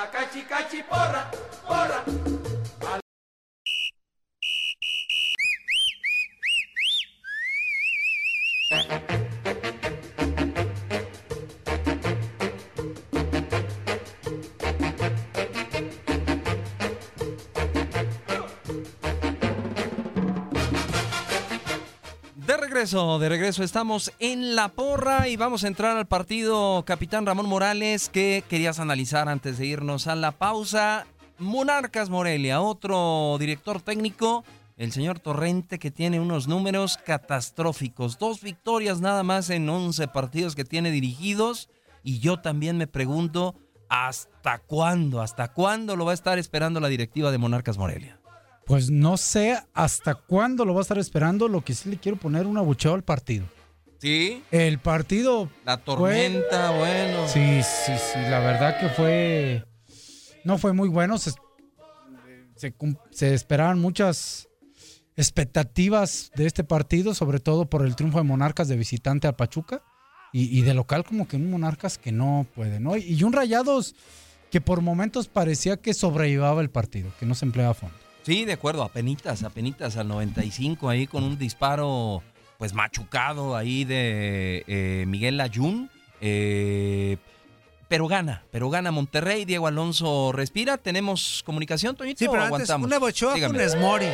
La 0.00 0.08
cachi 0.08 0.46
cachi 0.46 0.82
porra, 0.88 1.28
porra. 1.66 2.99
Regreso, 22.80 23.18
de 23.18 23.28
regreso, 23.28 23.62
estamos 23.62 24.10
en 24.20 24.56
la 24.56 24.68
porra 24.68 25.28
y 25.28 25.36
vamos 25.36 25.64
a 25.64 25.68
entrar 25.68 25.98
al 25.98 26.06
partido 26.06 26.82
Capitán 26.86 27.26
Ramón 27.26 27.46
Morales. 27.46 28.08
¿Qué 28.08 28.42
querías 28.48 28.80
analizar 28.80 29.28
antes 29.28 29.58
de 29.58 29.66
irnos 29.66 30.06
a 30.06 30.14
la 30.14 30.30
pausa? 30.30 31.06
Monarcas 31.36 32.08
Morelia, 32.08 32.62
otro 32.62 33.36
director 33.38 33.82
técnico, 33.82 34.44
el 34.78 34.92
señor 34.92 35.18
Torrente, 35.18 35.78
que 35.78 35.90
tiene 35.90 36.20
unos 36.20 36.48
números 36.48 36.96
catastróficos. 36.96 38.18
Dos 38.18 38.40
victorias 38.40 39.02
nada 39.02 39.24
más 39.24 39.50
en 39.50 39.68
11 39.68 40.08
partidos 40.08 40.54
que 40.54 40.64
tiene 40.64 40.90
dirigidos. 40.90 41.68
Y 42.02 42.20
yo 42.20 42.40
también 42.40 42.78
me 42.78 42.86
pregunto, 42.86 43.56
¿hasta 43.90 44.58
cuándo? 44.60 45.20
¿Hasta 45.20 45.52
cuándo 45.52 45.96
lo 45.96 46.06
va 46.06 46.12
a 46.12 46.14
estar 46.14 46.38
esperando 46.38 46.80
la 46.80 46.88
directiva 46.88 47.30
de 47.30 47.36
Monarcas 47.36 47.76
Morelia? 47.76 48.19
Pues 48.70 48.88
no 48.88 49.16
sé 49.16 49.60
hasta 49.74 50.14
cuándo 50.14 50.64
lo 50.64 50.74
va 50.74 50.80
a 50.80 50.82
estar 50.82 50.96
esperando. 50.96 51.48
Lo 51.48 51.64
que 51.64 51.74
sí 51.74 51.88
le 51.88 51.96
quiero 51.96 52.16
poner 52.16 52.46
un 52.46 52.56
abucheo 52.56 52.94
al 52.94 53.02
partido. 53.02 53.44
¿Sí? 53.98 54.44
El 54.52 54.78
partido. 54.78 55.50
La 55.64 55.78
tormenta, 55.78 56.70
bueno. 56.70 57.26
Sí, 57.26 57.62
sí, 57.64 57.92
sí. 57.98 58.20
La 58.30 58.38
verdad 58.38 58.78
que 58.78 58.88
fue. 58.90 59.64
No 60.44 60.56
fue 60.56 60.72
muy 60.72 60.88
bueno. 60.88 61.18
Se, 61.18 61.32
se 63.10 63.34
esperaban 63.34 63.80
muchas 63.80 64.48
expectativas 65.16 66.30
de 66.36 66.46
este 66.46 66.62
partido, 66.62 67.12
sobre 67.12 67.40
todo 67.40 67.68
por 67.68 67.84
el 67.84 67.96
triunfo 67.96 68.18
de 68.18 68.24
Monarcas 68.24 68.68
de 68.68 68.76
visitante 68.76 69.26
a 69.26 69.36
Pachuca. 69.36 69.82
Y, 70.32 70.56
y 70.56 70.62
de 70.62 70.74
local, 70.74 71.02
como 71.02 71.26
que 71.26 71.34
un 71.34 71.50
Monarcas 71.50 71.98
que 71.98 72.12
no 72.12 72.46
puede, 72.54 72.78
¿no? 72.78 72.96
Y 72.96 73.20
un 73.24 73.32
Rayados 73.32 73.96
que 74.52 74.60
por 74.60 74.80
momentos 74.80 75.26
parecía 75.26 75.76
que 75.76 75.92
sobrellevaba 75.92 76.60
el 76.60 76.70
partido, 76.70 77.10
que 77.18 77.26
no 77.26 77.34
se 77.34 77.46
empleaba 77.46 77.72
a 77.72 77.74
fondo. 77.74 77.99
Sí, 78.22 78.44
de 78.44 78.52
acuerdo, 78.52 78.82
apenitas, 78.82 79.42
apenitas 79.42 79.96
al 79.96 80.08
95 80.08 80.88
ahí 80.88 81.06
con 81.06 81.24
un 81.24 81.38
disparo 81.38 82.22
pues 82.58 82.74
machucado 82.74 83.56
ahí 83.56 83.84
de 83.84 84.64
eh, 84.66 85.04
Miguel 85.06 85.38
Layún. 85.38 85.90
Eh, 86.20 87.16
pero 87.88 88.06
gana, 88.06 88.44
pero 88.52 88.68
gana 88.70 88.90
Monterrey, 88.90 89.44
Diego 89.44 89.66
Alonso 89.66 90.30
respira. 90.32 90.76
¿Tenemos 90.76 91.42
comunicación, 91.44 91.96
Toñito? 91.96 92.18
Sí, 92.18 92.26
pero 92.26 92.42
o 92.42 92.44
antes, 92.44 92.52
aguantamos? 92.70 92.86
una 92.86 92.98
bochoa 92.98 93.34
Dígame. 93.34 93.54
Funes 93.54 93.76
Mori. 93.76 94.06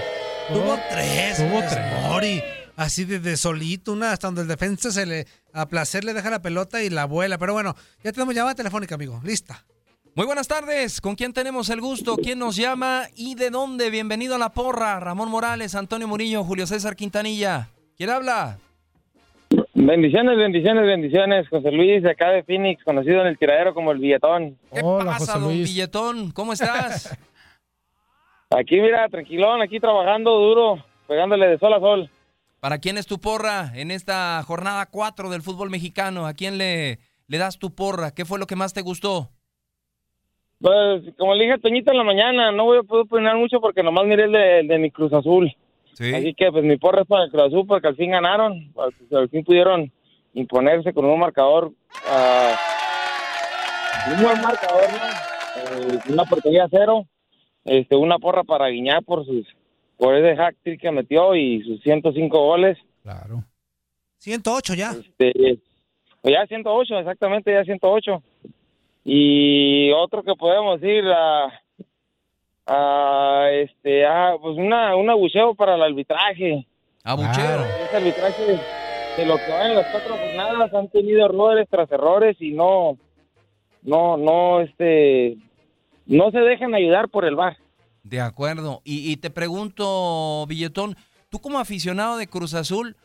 Tuvo 0.48 0.78
tres. 0.88 1.38
tuvo 1.38 1.48
Funes 1.48 1.70
tres. 1.70 2.02
Mori. 2.08 2.42
Así 2.76 3.04
de, 3.04 3.18
de 3.18 3.36
solito, 3.36 3.92
una 3.92 4.12
hasta 4.12 4.28
donde 4.28 4.42
el 4.42 4.48
defensa 4.48 4.92
se 4.92 5.06
le 5.06 5.26
a 5.52 5.66
placer 5.66 6.04
le 6.04 6.14
deja 6.14 6.30
la 6.30 6.40
pelota 6.40 6.82
y 6.82 6.90
la 6.90 7.06
vuela. 7.06 7.38
Pero 7.38 7.52
bueno, 7.52 7.74
ya 8.04 8.12
tenemos 8.12 8.34
llamada 8.34 8.54
telefónica, 8.54 8.94
amigo. 8.94 9.20
Lista. 9.24 9.64
Muy 10.16 10.24
buenas 10.24 10.48
tardes, 10.48 11.02
¿con 11.02 11.14
quién 11.14 11.34
tenemos 11.34 11.68
el 11.68 11.82
gusto? 11.82 12.16
¿Quién 12.16 12.38
nos 12.38 12.56
llama 12.56 13.02
y 13.16 13.34
de 13.34 13.50
dónde? 13.50 13.90
Bienvenido 13.90 14.36
a 14.36 14.38
La 14.38 14.48
Porra, 14.48 14.98
Ramón 14.98 15.28
Morales, 15.28 15.74
Antonio 15.74 16.08
Murillo, 16.08 16.42
Julio 16.42 16.66
César 16.66 16.96
Quintanilla. 16.96 17.68
¿Quién 17.98 18.08
habla? 18.08 18.56
Bendiciones, 19.74 20.38
bendiciones, 20.38 20.86
bendiciones. 20.86 21.46
José 21.50 21.70
Luis, 21.70 22.02
de 22.02 22.12
acá 22.12 22.30
de 22.30 22.42
Phoenix, 22.44 22.82
conocido 22.82 23.20
en 23.20 23.26
el 23.26 23.36
tiradero 23.36 23.74
como 23.74 23.92
el 23.92 23.98
billetón. 23.98 24.56
¿Qué 24.72 24.80
pasa, 24.80 25.38
don 25.38 25.50
Billetón? 25.50 26.30
¿Cómo 26.30 26.54
estás? 26.54 27.14
Aquí, 28.48 28.80
mira, 28.80 29.06
tranquilón, 29.10 29.60
aquí 29.60 29.80
trabajando 29.80 30.30
duro, 30.30 30.82
pegándole 31.06 31.46
de 31.46 31.58
sol 31.58 31.74
a 31.74 31.78
sol. 31.78 32.10
¿Para 32.60 32.78
quién 32.78 32.96
es 32.96 33.06
tu 33.06 33.20
porra 33.20 33.70
en 33.74 33.90
esta 33.90 34.42
jornada 34.44 34.86
4 34.86 35.28
del 35.28 35.42
fútbol 35.42 35.68
mexicano? 35.68 36.26
¿A 36.26 36.32
quién 36.32 36.56
le, 36.56 37.00
le 37.26 37.36
das 37.36 37.58
tu 37.58 37.74
porra? 37.74 38.12
¿Qué 38.12 38.24
fue 38.24 38.38
lo 38.38 38.46
que 38.46 38.56
más 38.56 38.72
te 38.72 38.80
gustó? 38.80 39.30
Pues, 40.60 41.02
como 41.18 41.34
le 41.34 41.44
dije 41.44 41.54
a 41.54 41.58
Toñito 41.58 41.90
en 41.90 41.98
la 41.98 42.04
mañana, 42.04 42.50
no 42.50 42.64
voy 42.64 42.78
a 42.78 42.82
poder 42.82 43.04
opinar 43.04 43.36
mucho 43.36 43.60
porque 43.60 43.82
nomás 43.82 44.06
miré 44.06 44.24
el 44.24 44.32
de, 44.32 44.60
el 44.60 44.68
de 44.68 44.78
mi 44.78 44.90
Cruz 44.90 45.12
Azul. 45.12 45.54
Así 45.92 46.34
que, 46.34 46.50
pues, 46.50 46.64
mi 46.64 46.76
porra 46.76 47.02
es 47.02 47.08
para 47.08 47.24
el 47.24 47.30
Cruz 47.30 47.44
Azul 47.44 47.66
porque 47.66 47.88
al 47.88 47.96
fin 47.96 48.10
ganaron, 48.10 48.72
al, 48.76 49.18
al 49.18 49.28
fin 49.28 49.44
pudieron 49.44 49.92
imponerse 50.34 50.92
con 50.92 51.04
un 51.06 51.18
marcador, 51.18 51.72
ah, 52.08 52.54
un 54.14 54.22
buen 54.22 54.40
marcador, 54.40 54.84
¿no? 54.92 55.26
Eh, 55.56 55.98
una 56.10 56.24
portería 56.24 56.66
cero, 56.70 57.06
este, 57.64 57.96
una 57.96 58.18
porra 58.18 58.44
para 58.44 58.68
Guiñá 58.68 59.00
por 59.00 59.24
sus, 59.24 59.46
por 59.96 60.14
ese 60.14 60.36
hack 60.36 60.56
trick 60.62 60.80
que 60.80 60.90
metió 60.90 61.34
y 61.34 61.62
sus 61.62 61.82
105 61.82 62.38
goles. 62.38 62.78
Claro. 63.02 63.44
108 64.18 64.74
ya. 64.74 64.90
Este, 64.90 65.58
pues 66.20 66.34
ya 66.34 66.46
108, 66.46 66.98
exactamente, 66.98 67.52
ya 67.52 67.64
108. 67.64 68.22
Y 69.08 69.92
otro 69.92 70.24
que 70.24 70.34
podemos 70.34 70.80
decir, 70.80 71.04
a 72.66 73.48
este, 73.52 74.04
ah, 74.04 74.34
pues 74.40 74.58
una, 74.58 74.96
un 74.96 75.08
abucheo 75.08 75.54
para 75.54 75.76
el 75.76 75.82
arbitraje. 75.82 76.66
Abucheo. 77.04 77.64
Ese 77.84 77.96
arbitraje 77.96 78.58
de 79.16 79.26
lo 79.26 79.36
que 79.36 79.52
va 79.52 79.68
en 79.68 79.76
las 79.76 79.86
cuatro 79.92 80.16
jornadas 80.16 80.74
han 80.74 80.88
tenido 80.88 81.24
errores 81.24 81.68
tras 81.70 81.90
errores 81.92 82.36
y 82.40 82.50
no, 82.50 82.98
no, 83.82 84.16
no, 84.16 84.60
este, 84.60 85.36
no 86.06 86.32
se 86.32 86.38
dejan 86.38 86.74
ayudar 86.74 87.08
por 87.08 87.24
el 87.24 87.36
bar. 87.36 87.56
De 88.02 88.20
acuerdo. 88.20 88.82
Y, 88.84 89.10
y 89.10 89.16
te 89.18 89.30
pregunto, 89.30 90.44
Billetón, 90.48 90.96
tú 91.28 91.38
como 91.38 91.60
aficionado 91.60 92.16
de 92.16 92.26
Cruz 92.26 92.54
Azul, 92.54 92.96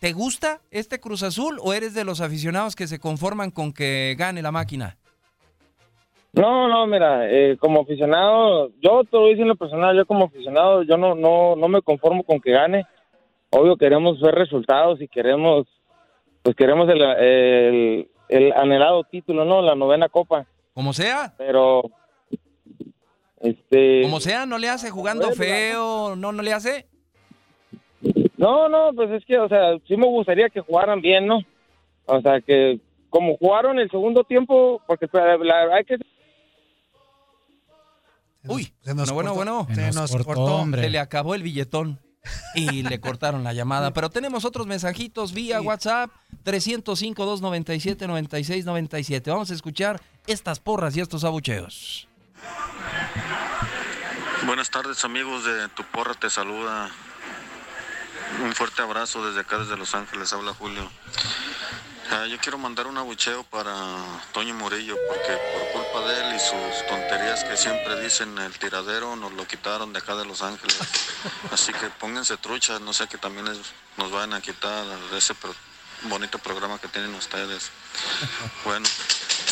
¿te 0.00 0.14
gusta 0.14 0.60
este 0.70 1.00
Cruz 1.00 1.22
Azul 1.22 1.58
o 1.62 1.74
eres 1.74 1.92
de 1.92 2.04
los 2.04 2.22
aficionados 2.22 2.74
que 2.74 2.86
se 2.86 2.98
conforman 2.98 3.50
con 3.50 3.74
que 3.74 4.16
gane 4.18 4.40
la 4.40 4.52
máquina? 4.52 4.96
No, 6.34 6.66
no, 6.68 6.86
mira, 6.86 7.30
eh, 7.30 7.56
como 7.58 7.82
aficionado, 7.82 8.70
yo 8.80 9.04
te 9.04 9.16
lo 9.16 9.26
decir 9.26 9.42
en 9.42 9.48
lo 9.48 9.56
personal, 9.56 9.94
yo 9.94 10.06
como 10.06 10.24
aficionado, 10.26 10.82
yo 10.82 10.96
no, 10.96 11.14
no, 11.14 11.56
no 11.56 11.68
me 11.68 11.82
conformo 11.82 12.24
con 12.24 12.40
que 12.40 12.52
gane. 12.52 12.86
Obvio 13.50 13.76
queremos 13.76 14.18
ver 14.20 14.34
resultados 14.34 15.00
y 15.02 15.08
queremos, 15.08 15.66
pues 16.42 16.56
queremos 16.56 16.88
el, 16.88 17.02
el, 17.02 18.08
el 18.28 18.52
anhelado 18.52 19.04
título, 19.04 19.44
¿no? 19.44 19.60
La 19.60 19.74
novena 19.74 20.08
copa. 20.08 20.46
Como 20.72 20.94
sea. 20.94 21.34
Pero, 21.36 21.82
Este, 23.40 24.00
Como 24.02 24.20
sea, 24.20 24.46
no 24.46 24.56
le 24.56 24.70
hace 24.70 24.88
jugando 24.90 25.26
Bueno, 25.26 25.42
feo, 25.42 26.16
no, 26.16 26.32
no 26.32 26.42
le 26.42 26.52
hace. 26.54 26.86
No, 28.38 28.68
no, 28.70 28.92
pues 28.94 29.10
es 29.10 29.24
que, 29.26 29.38
o 29.38 29.48
sea, 29.48 29.76
sí 29.86 29.96
me 29.96 30.06
gustaría 30.06 30.48
que 30.48 30.60
jugaran 30.60 31.00
bien, 31.02 31.26
¿no? 31.26 31.40
O 32.06 32.20
sea, 32.22 32.40
que 32.40 32.80
como 33.10 33.36
jugaron 33.36 33.78
el 33.78 33.90
segundo 33.90 34.24
tiempo, 34.24 34.80
porque 34.86 35.06
la, 35.12 35.36
la 35.36 35.64
verdad 35.66 35.80
es 35.80 35.86
que 35.86 35.98
Uy, 38.44 38.74
Se 38.82 38.94
nos 38.94 39.10
bueno, 39.10 39.34
bueno, 39.34 39.58
cortó. 39.58 39.74
bueno. 39.74 39.92
Se 39.92 39.98
nos 39.98 40.10
cortó, 40.24 40.56
hombre. 40.56 40.82
Se 40.82 40.90
le 40.90 40.98
acabó 40.98 41.34
el 41.34 41.42
billetón 41.42 42.00
y 42.54 42.82
le 42.82 43.00
cortaron 43.00 43.44
la 43.44 43.52
llamada. 43.52 43.90
Pero 43.94 44.10
tenemos 44.10 44.44
otros 44.44 44.66
mensajitos 44.66 45.32
vía 45.32 45.60
WhatsApp 45.60 46.10
305-297-9697. 46.44 49.30
Vamos 49.30 49.50
a 49.50 49.54
escuchar 49.54 50.00
estas 50.26 50.60
porras 50.60 50.96
y 50.96 51.00
estos 51.00 51.24
abucheos. 51.24 52.08
Buenas 54.46 54.70
tardes 54.70 55.04
amigos 55.04 55.44
de 55.44 55.68
Tu 55.68 55.84
Porra 55.84 56.14
te 56.14 56.28
saluda. 56.28 56.90
Un 58.42 58.52
fuerte 58.54 58.82
abrazo 58.82 59.24
desde 59.26 59.40
acá, 59.40 59.58
desde 59.58 59.76
Los 59.76 59.94
Ángeles, 59.94 60.32
habla 60.32 60.52
Julio. 60.54 60.90
Ah, 62.14 62.26
yo 62.26 62.36
quiero 62.38 62.58
mandar 62.58 62.86
un 62.86 62.98
abucheo 62.98 63.42
para 63.44 63.72
Toño 64.32 64.52
Murillo 64.54 64.96
porque 65.08 65.32
por 65.72 65.82
culpa 65.82 66.08
de 66.08 66.20
él 66.20 66.36
y 66.36 66.38
sus 66.38 66.86
tonterías 66.86 67.42
que 67.44 67.56
siempre 67.56 67.98
dicen 68.00 68.36
el 68.38 68.52
tiradero 68.58 69.16
nos 69.16 69.32
lo 69.32 69.46
quitaron 69.46 69.92
de 69.94 70.00
acá 70.00 70.14
de 70.14 70.26
Los 70.26 70.42
Ángeles. 70.42 70.78
Así 71.50 71.72
que 71.72 71.88
pónganse 71.98 72.36
truchas, 72.36 72.80
no 72.82 72.92
sé 72.92 73.06
que 73.08 73.16
también 73.16 73.46
es- 73.48 73.72
nos 73.96 74.10
vayan 74.10 74.34
a 74.34 74.40
quitar 74.42 74.84
de 75.10 75.18
ese 75.18 75.34
pro- 75.34 75.54
bonito 76.02 76.38
programa 76.38 76.78
que 76.78 76.88
tienen 76.88 77.14
ustedes. 77.14 77.70
Bueno, 78.64 78.86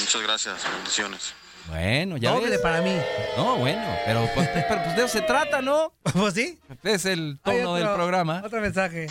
muchas 0.00 0.20
gracias, 0.22 0.62
bendiciones. 0.76 1.32
Bueno, 1.66 2.16
ya 2.18 2.30
Doble 2.32 2.50
ves. 2.50 2.58
para 2.60 2.82
mí. 2.82 2.94
No, 3.36 3.56
bueno, 3.56 3.98
pero 4.04 4.28
pues, 4.34 4.48
pero, 4.68 4.82
pues 4.84 4.96
de 4.96 5.04
eso 5.04 5.08
se 5.12 5.22
trata, 5.22 5.62
¿no? 5.62 5.92
¿Pues 6.12 6.34
sí? 6.34 6.58
Es 6.82 7.06
el 7.06 7.38
tono 7.42 7.72
otro- 7.72 7.74
del 7.74 7.94
programa. 7.94 8.42
Otro 8.44 8.60
mensaje. 8.60 9.06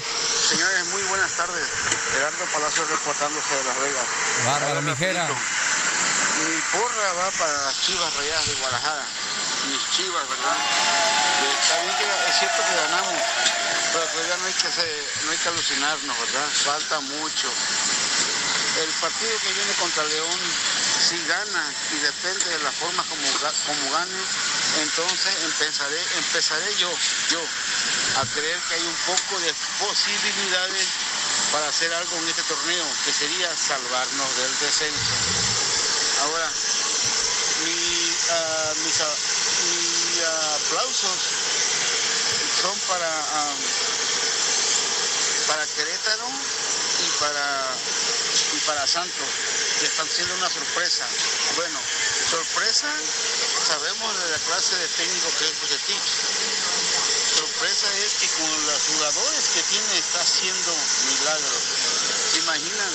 Señores, 0.49 0.85
muy 0.88 1.01
buenas 1.03 1.31
tardes. 1.33 1.67
Gerardo 2.13 2.45
Palacio 2.51 2.83
reportándose 2.85 3.55
de 3.55 3.63
Las 3.63 3.79
Vegas. 3.79 4.05
Bárbara 4.45 4.81
Mijera. 4.81 5.27
Mi 5.27 6.62
porra 6.71 7.13
va 7.13 7.31
para 7.31 7.53
las 7.65 7.79
chivas 7.81 8.13
rayadas 8.15 8.47
de 8.47 8.53
Guadalajara. 8.55 9.03
Mis 9.69 9.91
chivas, 9.97 10.27
¿verdad? 10.29 10.55
Eh, 10.55 11.53
Está 11.62 11.81
bien 11.83 11.95
que 11.97 12.29
es 12.29 12.39
cierto 12.39 12.63
que 12.67 12.75
ganamos, 12.75 13.21
pero 13.93 14.05
todavía 14.05 14.38
no 14.38 14.45
hay 14.47 14.53
que, 14.53 14.71
se- 14.71 15.25
no 15.25 15.31
hay 15.31 15.38
que 15.38 15.49
alucinarnos, 15.49 16.17
¿verdad? 16.19 16.47
Falta 16.65 16.99
mucho. 17.01 17.47
El 18.80 18.89
partido 19.02 19.38
que 19.44 19.52
viene 19.52 19.74
contra 19.74 20.06
León, 20.06 20.39
si 21.10 21.18
gana 21.28 21.74
y 21.92 22.00
depende 22.00 22.46
de 22.46 22.60
la 22.60 22.72
forma 22.72 23.04
como, 23.10 23.28
como 23.68 23.92
gane, 23.92 24.24
entonces 24.82 25.34
empezaré, 25.44 26.02
empezaré 26.15 26.76
yo, 26.78 26.89
yo, 27.30 27.42
a 28.22 28.26
creer 28.34 28.58
que 28.70 28.76
hay 28.76 28.84
un 28.84 28.96
poco 29.06 29.39
de 29.42 29.54
posibilidades 29.80 30.88
para 31.52 31.68
hacer 31.68 31.94
algo 31.94 32.15
en 32.20 32.30
este 32.30 32.44
torneo, 32.44 32.86
que 33.04 33.12
sería 33.12 33.50
salvarnos 33.58 34.38
del 34.38 34.60
descenso. 34.60 35.13
Ahora, 36.24 36.50
ah, 38.32 38.74
mis, 38.86 38.96
mis 39.76 40.24
aplausos 40.24 41.20
son 42.62 42.80
para, 42.88 43.10
ah, 43.10 43.56
para 45.48 45.65
Querétaro 45.68 46.30
y 47.00 47.20
para, 47.20 47.76
y 48.53 48.59
para 48.65 48.85
Santos, 48.88 49.27
que 49.79 49.85
están 49.85 50.07
siendo 50.09 50.33
una 50.35 50.49
sorpresa. 50.49 51.05
Bueno, 51.55 51.79
sorpresa, 52.29 52.88
sabemos 53.67 54.19
de 54.19 54.31
la 54.31 54.38
clase 54.39 54.75
de 54.75 54.88
técnico 54.88 55.27
que 55.38 55.45
es 55.45 55.59
Bucetich. 55.62 56.09
Sorpresa 57.38 57.88
es 58.05 58.13
que 58.19 58.27
con 58.39 58.65
los 58.65 58.81
jugadores 58.88 59.43
que 59.53 59.63
tiene 59.63 59.97
está 59.99 60.21
haciendo 60.21 60.71
milagros. 61.05 61.63
¿Se 62.31 62.39
imaginan? 62.39 62.93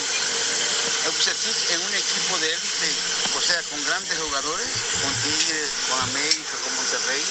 Bucetich 1.12 1.70
en 1.70 1.80
un 1.80 1.94
equipo 1.94 2.38
de 2.38 2.52
élite, 2.52 2.90
o 3.36 3.40
sea, 3.40 3.62
con 3.70 3.84
grandes 3.84 4.18
jugadores, 4.18 4.68
con 5.02 5.12
Tigres, 5.22 5.70
con 5.88 6.00
América, 6.00 6.56
con 6.64 6.74
Monterrey. 6.74 7.24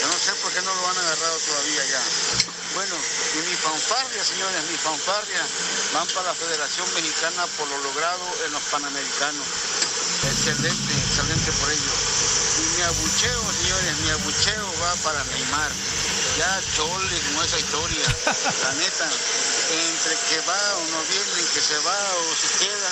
Yo 0.00 0.06
no 0.08 0.18
sé 0.18 0.32
por 0.42 0.52
qué 0.52 0.62
no 0.62 0.74
lo 0.74 0.88
han 0.88 0.98
agarrado 0.98 1.38
todavía 1.38 1.84
ya. 1.86 2.55
Bueno, 2.76 2.92
y 2.92 3.38
mi 3.48 3.56
fanfarria, 3.56 4.22
señores, 4.22 4.60
mi 4.68 4.76
fanfarria 4.76 5.40
van 5.94 6.06
para 6.08 6.28
la 6.28 6.34
Federación 6.34 6.84
Mexicana 6.92 7.46
por 7.56 7.66
lo 7.70 7.78
logrado 7.78 8.20
en 8.44 8.52
los 8.52 8.62
Panamericanos. 8.64 9.46
Excelente, 10.28 10.92
excelente 10.92 11.52
por 11.52 11.72
ello. 11.72 11.92
Y 12.60 12.76
mi 12.76 12.82
abucheo, 12.82 13.40
señores, 13.64 13.96
mi 14.04 14.10
abucheo 14.10 14.66
va 14.84 14.92
para 14.96 15.24
Neymar. 15.24 15.72
Ya 16.36 16.60
chole 16.76 17.16
con 17.32 17.46
esa 17.46 17.58
historia, 17.58 18.04
la 18.68 18.72
neta. 18.76 19.08
Entre 19.08 20.14
que 20.28 20.40
va 20.44 20.60
o 20.76 20.84
no 20.92 21.00
viene, 21.08 21.48
que 21.56 21.60
se 21.64 21.78
va 21.80 21.96
o 21.96 22.36
se 22.36 22.58
queda, 22.60 22.90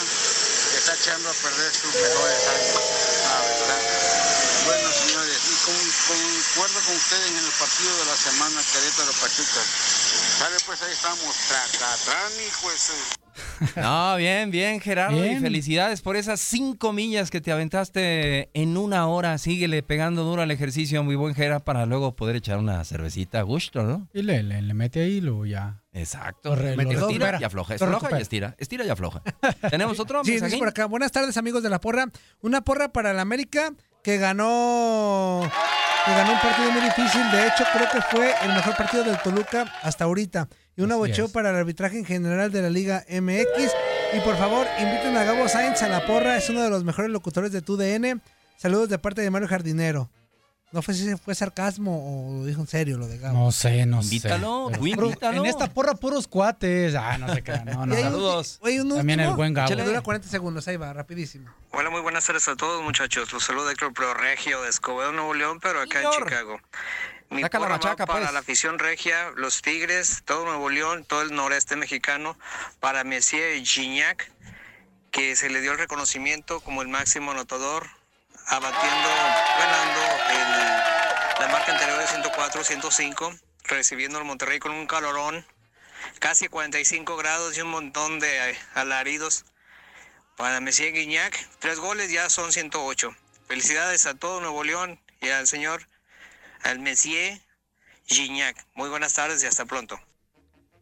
está 0.80 0.94
echando 0.94 1.28
a 1.28 1.34
perder 1.34 1.72
sus 1.76 1.92
mejores 1.92 2.40
años. 2.56 2.80
La 3.28 3.38
verdad. 3.52 4.14
Bueno, 4.64 4.88
señores, 4.96 5.13
concuerdo 5.64 6.78
con 6.86 6.96
ustedes 6.96 7.30
en 7.30 7.36
el 7.38 7.52
partido 7.58 7.92
de 7.98 8.04
la 8.04 8.16
semana 8.16 8.60
Querétaro 8.72 9.12
Pachuca. 9.20 9.62
Sale 10.38 10.56
pues 10.66 10.82
ahí 10.82 10.92
estamos, 10.92 11.34
tracatrán, 11.48 12.32
su- 12.76 13.80
No, 13.80 14.16
bien, 14.16 14.50
bien, 14.50 14.80
Gerardo. 14.80 15.24
Y 15.24 15.36
felicidades 15.40 16.02
por 16.02 16.16
esas 16.16 16.40
cinco 16.40 16.92
millas 16.92 17.30
que 17.30 17.40
te 17.40 17.50
aventaste 17.50 18.50
en 18.52 18.76
una 18.76 19.06
hora. 19.08 19.38
Síguele 19.38 19.82
pegando 19.82 20.22
duro 20.24 20.42
al 20.42 20.50
ejercicio, 20.50 21.02
muy 21.02 21.16
buen 21.16 21.34
Gera, 21.34 21.60
para 21.60 21.86
luego 21.86 22.14
poder 22.14 22.36
echar 22.36 22.58
una 22.58 22.84
cervecita 22.84 23.40
a 23.40 23.42
gusto, 23.42 23.82
¿no? 23.82 24.08
Y 24.12 24.22
le, 24.22 24.42
le, 24.42 24.60
le 24.60 24.74
mete 24.74 25.02
ahí 25.02 25.14
y 25.14 25.20
luego 25.20 25.46
ya. 25.46 25.82
Exacto. 25.92 26.54
Re- 26.54 26.76
lo 26.76 26.82
estira 26.82 27.00
recupera. 27.06 27.38
y 27.40 27.44
afloja. 27.44 27.76
Lo 27.78 27.84
Afloja 27.86 28.18
y 28.18 28.22
estira. 28.22 28.54
Estira 28.58 28.84
y 28.84 28.88
afloja. 28.90 29.22
¿Tenemos 29.70 29.98
otro 29.98 30.22
Sí, 30.24 30.32
dice 30.38 30.58
por 30.58 30.68
acá. 30.68 30.86
Buenas 30.86 31.10
tardes, 31.12 31.36
amigos 31.36 31.62
de 31.62 31.70
la 31.70 31.80
porra. 31.80 32.06
Una 32.40 32.60
porra 32.62 32.92
para 32.92 33.12
el 33.12 33.18
América 33.18 33.72
que 34.04 34.18
ganó 34.18 35.50
que 36.04 36.10
ganó 36.12 36.32
un 36.34 36.38
partido 36.38 36.70
muy 36.70 36.82
difícil. 36.82 37.22
De 37.32 37.46
hecho, 37.46 37.64
creo 37.72 37.88
que 37.90 38.02
fue 38.02 38.34
el 38.42 38.52
mejor 38.52 38.76
partido 38.76 39.02
del 39.02 39.18
Toluca 39.22 39.64
hasta 39.82 40.04
ahorita. 40.04 40.48
Y 40.76 40.82
un 40.82 40.92
abocheo 40.92 41.30
para 41.30 41.50
el 41.50 41.56
arbitraje 41.56 41.98
en 41.98 42.04
general 42.04 42.52
de 42.52 42.60
la 42.60 42.68
Liga 42.68 43.06
MX. 43.08 43.72
Y 44.12 44.20
por 44.20 44.36
favor, 44.36 44.66
inviten 44.78 45.16
a 45.16 45.24
Gabo 45.24 45.48
Sainz 45.48 45.82
a 45.82 45.88
la 45.88 46.06
porra. 46.06 46.36
Es 46.36 46.50
uno 46.50 46.62
de 46.62 46.68
los 46.68 46.84
mejores 46.84 47.10
locutores 47.10 47.50
de 47.52 47.62
TUDN. 47.62 48.20
Saludos 48.58 48.90
de 48.90 48.98
parte 48.98 49.22
de 49.22 49.30
Mario 49.30 49.48
Jardinero. 49.48 50.10
No 50.74 50.82
fue 50.82 50.92
si 50.92 51.16
fue 51.16 51.34
sarcasmo 51.36 51.92
o 52.28 52.38
lo 52.40 52.44
dijo 52.44 52.60
en 52.60 52.66
serio 52.66 52.98
lo 52.98 53.06
de 53.06 53.16
Gabo. 53.18 53.38
No 53.38 53.52
sé, 53.52 53.86
no 53.86 54.02
Invítalo, 54.02 54.70
sé. 54.72 54.78
puro- 54.78 55.06
invítalo. 55.06 55.38
En 55.38 55.46
esta 55.46 55.70
porra 55.70 55.94
puros 55.94 56.26
cuates. 56.26 56.94
Ah, 56.96 57.16
no 57.16 57.32
sé 57.32 57.42
qué. 57.42 57.52
No, 57.64 57.86
no. 57.86 57.94
Y 57.94 57.98
hay 57.98 58.02
un- 58.04 58.10
Saludos. 58.10 58.58
oye, 58.60 58.82
un 58.82 58.88
También 58.88 59.20
el 59.20 59.30
buen 59.34 59.54
Gabo. 59.54 59.68
que 59.68 59.76
le 59.76 59.84
dura 59.84 60.00
40 60.02 60.28
segundos. 60.28 60.66
Ahí 60.66 60.76
va, 60.76 60.92
rapidísimo. 60.92 61.48
Hola, 61.70 61.90
muy 61.90 62.00
buenas 62.00 62.26
tardes 62.26 62.48
a 62.48 62.56
todos 62.56 62.82
muchachos. 62.82 63.32
Los 63.32 63.44
saluda 63.44 63.70
Héctor 63.70 63.94
Pro 63.94 64.12
Regio 64.14 64.62
de 64.62 64.68
Escobedo, 64.70 65.12
Nuevo 65.12 65.32
León, 65.32 65.60
pero 65.62 65.80
acá 65.80 66.02
en. 66.02 66.10
Chicago. 66.10 66.58
Mi 67.30 67.40
Saca 67.42 67.58
la 67.60 67.68
machaca, 67.68 68.04
para 68.06 68.20
pues. 68.20 68.32
la 68.32 68.40
afición 68.40 68.78
regia, 68.80 69.30
los 69.36 69.62
Tigres, 69.62 70.22
todo 70.24 70.44
Nuevo 70.44 70.70
León, 70.70 71.04
todo 71.04 71.22
el 71.22 71.32
noreste 71.34 71.74
mexicano, 71.76 72.36
para 72.80 73.02
Messier 73.04 73.64
Gignac, 73.64 74.30
que 75.12 75.34
se 75.36 75.48
le 75.50 75.60
dio 75.60 75.72
el 75.72 75.78
reconocimiento 75.78 76.60
como 76.60 76.82
el 76.82 76.88
máximo 76.88 77.30
anotador, 77.30 77.86
abatiendo, 78.46 79.08
ganando 79.58 80.00
el- 80.30 81.40
la 81.40 81.48
marca 81.52 81.72
anterior 81.72 81.98
de 81.98 82.06
104-105, 82.06 83.38
recibiendo 83.64 84.18
al 84.18 84.24
Monterrey 84.24 84.58
con 84.58 84.72
un 84.72 84.86
calorón, 84.86 85.44
casi 86.18 86.48
45 86.48 87.16
grados 87.16 87.56
y 87.56 87.60
un 87.62 87.68
montón 87.70 88.20
de 88.20 88.50
eh, 88.50 88.58
alaridos. 88.74 89.44
Para 90.36 90.60
Messier 90.60 90.92
Guignac, 90.92 91.48
tres 91.60 91.78
goles 91.78 92.10
ya 92.10 92.28
son 92.28 92.52
108. 92.52 93.14
Felicidades 93.46 94.06
a 94.06 94.14
todo 94.14 94.40
Nuevo 94.40 94.64
León 94.64 95.00
y 95.20 95.28
al 95.28 95.46
señor, 95.46 95.88
al 96.62 96.78
Messier 96.80 97.40
Gignac. 98.06 98.56
Muy 98.74 98.88
buenas 98.88 99.14
tardes 99.14 99.42
y 99.42 99.46
hasta 99.46 99.64
pronto. 99.64 99.98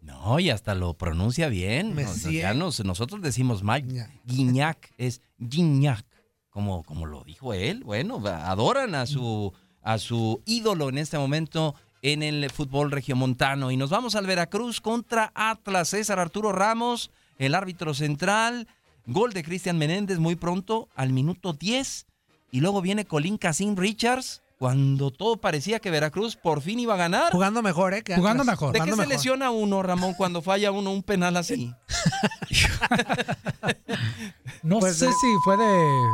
No, 0.00 0.40
y 0.40 0.50
hasta 0.50 0.74
lo 0.74 0.94
pronuncia 0.94 1.48
bien. 1.48 1.94
Sí, 2.12 2.38
ya 2.38 2.54
nos- 2.54 2.80
nosotros 2.84 3.20
decimos 3.22 3.62
mal. 3.62 3.82
Guiñac. 3.82 4.10
Guiñac 4.24 4.92
es 4.98 5.20
Guiñac. 5.38 6.04
Como, 6.52 6.82
como 6.84 7.06
lo 7.06 7.24
dijo 7.24 7.54
él. 7.54 7.82
Bueno, 7.82 8.22
adoran 8.26 8.94
a 8.94 9.06
su, 9.06 9.52
a 9.82 9.98
su 9.98 10.42
ídolo 10.44 10.90
en 10.90 10.98
este 10.98 11.16
momento 11.18 11.74
en 12.02 12.22
el 12.22 12.50
fútbol 12.50 12.90
regiomontano. 12.90 13.70
Y 13.70 13.76
nos 13.76 13.88
vamos 13.90 14.14
al 14.16 14.26
Veracruz 14.26 14.80
contra 14.80 15.32
Atlas. 15.34 15.88
César 15.88 16.18
Arturo 16.18 16.52
Ramos, 16.52 17.10
el 17.38 17.54
árbitro 17.54 17.94
central. 17.94 18.68
Gol 19.06 19.32
de 19.32 19.42
Cristian 19.42 19.78
Menéndez 19.78 20.18
muy 20.18 20.36
pronto, 20.36 20.88
al 20.94 21.10
minuto 21.12 21.54
10. 21.54 22.06
Y 22.50 22.60
luego 22.60 22.82
viene 22.82 23.04
Colín 23.06 23.38
Casín 23.38 23.76
Richards. 23.76 24.42
Cuando 24.58 25.10
todo 25.10 25.38
parecía 25.38 25.80
que 25.80 25.90
Veracruz 25.90 26.36
por 26.36 26.60
fin 26.60 26.78
iba 26.78 26.94
a 26.94 26.98
ganar. 26.98 27.32
Jugando 27.32 27.62
mejor, 27.62 27.94
¿eh? 27.94 28.02
que 28.02 28.14
Jugando 28.14 28.42
Atlas. 28.42 28.54
mejor. 28.60 28.72
¿De 28.72 28.78
qué 28.78 28.82
Jugando 28.84 28.96
se 28.96 29.08
mejor. 29.08 29.14
lesiona 29.14 29.50
uno, 29.50 29.82
Ramón, 29.82 30.14
cuando 30.14 30.40
falla 30.42 30.70
uno 30.70 30.92
un 30.92 31.02
penal 31.02 31.36
así? 31.36 31.72
No 34.62 34.78
Pues, 34.78 34.96
sé 34.98 35.06
si 35.08 35.26
fue 35.42 35.56
de. 35.56 36.06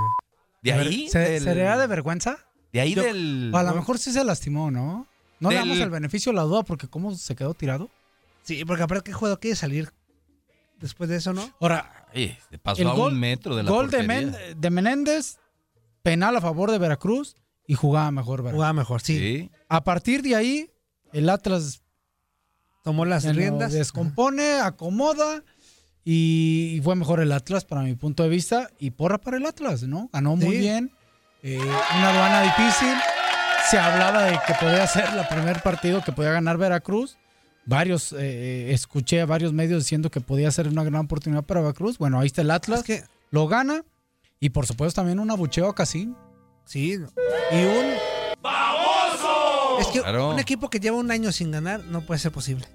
¿De 0.72 0.80
ahí? 0.80 1.08
¿Se- 1.08 1.18
Del- 1.18 1.42
¿Sería 1.44 1.76
de 1.76 1.86
vergüenza? 1.86 2.38
De 2.72 2.80
ahí 2.80 2.94
Yo- 2.94 3.02
del. 3.02 3.50
A 3.54 3.62
lo 3.62 3.74
mejor 3.74 3.98
sí 3.98 4.12
se 4.12 4.22
lastimó, 4.24 4.70
¿no? 4.70 5.06
No 5.40 5.50
le 5.50 5.56
damos 5.56 5.78
el 5.78 5.90
beneficio 5.90 6.32
de 6.32 6.36
la 6.36 6.42
duda 6.42 6.62
porque 6.64 6.88
cómo 6.88 7.14
se 7.14 7.36
quedó 7.36 7.54
tirado. 7.54 7.88
Sí, 8.42 8.64
porque 8.64 8.82
aparte, 8.82 9.04
¿qué 9.04 9.12
jugador 9.12 9.38
quiere 9.40 9.56
salir 9.56 9.92
después 10.80 11.08
de 11.10 11.16
eso, 11.16 11.32
no? 11.32 11.48
Ahora, 11.60 12.06
Ay, 12.14 12.36
pasó 12.62 12.82
el 12.82 12.88
a 12.88 12.92
gol, 12.92 13.12
un 13.12 13.20
metro 13.20 13.54
de 13.56 13.62
la 13.62 13.70
gol 13.70 13.90
de. 13.90 14.02
Men- 14.02 14.34
de 14.56 14.70
Menéndez, 14.70 15.38
penal 16.02 16.36
a 16.36 16.40
favor 16.40 16.70
de 16.70 16.78
Veracruz 16.78 17.36
y 17.66 17.74
jugaba 17.74 18.10
mejor 18.10 18.38
Veracruz. 18.42 18.56
Jugaba 18.56 18.72
mejor, 18.72 19.00
sí. 19.00 19.18
Sí. 19.18 19.50
A 19.68 19.84
partir 19.84 20.22
de 20.22 20.34
ahí, 20.34 20.70
el 21.12 21.28
Atlas 21.28 21.82
Tomó 22.82 23.04
las 23.04 23.24
riendas. 23.24 23.72
descompone, 23.72 24.60
acomoda 24.60 25.42
y, 26.10 26.80
fue 26.82 26.96
mejor 26.96 27.20
el 27.20 27.32
Atlas 27.32 27.66
para 27.66 27.82
mi 27.82 27.94
punto 27.94 28.22
de 28.22 28.30
vista 28.30 28.70
y 28.78 28.92
porra 28.92 29.18
para 29.18 29.36
el 29.36 29.44
Atlas, 29.44 29.82
¿no? 29.82 30.08
Ganó 30.10 30.36
muy 30.36 30.52
Sí. 30.54 30.58
bien, 30.58 30.90
eh, 31.42 31.58
una 31.60 32.08
aduana 32.10 32.42
difícil. 32.42 32.94
Se 33.70 33.78
hablaba 33.78 34.22
de 34.22 34.38
que 34.46 34.54
podía 34.54 34.86
ser 34.86 35.04
el 35.14 35.26
primer 35.26 35.60
partido 35.62 36.02
que 36.02 36.12
podía 36.12 36.30
ganar 36.32 36.56
Veracruz. 36.56 37.18
Varios, 37.66 38.14
eh, 38.18 38.72
escuché 38.72 39.20
a 39.20 39.26
varios 39.26 39.52
medios 39.52 39.82
diciendo 39.84 40.10
que 40.10 40.22
podía 40.22 40.50
ser 40.50 40.68
una 40.68 40.82
gran 40.82 41.04
oportunidad 41.04 41.42
para 41.42 41.60
Veracruz. 41.60 41.98
Bueno, 41.98 42.18
ahí 42.18 42.26
está 42.28 42.40
el 42.40 42.50
Atlas, 42.52 42.80
Es 42.80 42.86
que, 42.86 43.04
lo 43.30 43.46
gana 43.46 43.84
y 44.40 44.48
por 44.48 44.64
supuesto 44.66 45.02
también 45.02 45.18
un 45.18 45.30
abucheo 45.30 45.68
a 45.68 45.74
Casín. 45.74 46.16
sí. 46.64 46.92
Y 47.52 47.64
un. 47.64 47.86
Es 49.80 49.86
que 49.88 50.00
Claro. 50.00 50.30
un 50.30 50.38
equipo 50.38 50.70
que 50.70 50.80
lleva 50.80 50.96
un 50.96 51.10
año 51.10 51.30
sin 51.32 51.50
ganar 51.50 51.84
no 51.84 52.00
puede 52.00 52.18
ser 52.18 52.32
posible. 52.32 52.66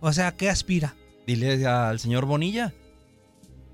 O 0.00 0.12
sea, 0.12 0.30
¿qué 0.32 0.48
aspira? 0.48 0.94
Dile 1.28 1.66
al 1.66 2.00
señor 2.00 2.24
Bonilla. 2.24 2.72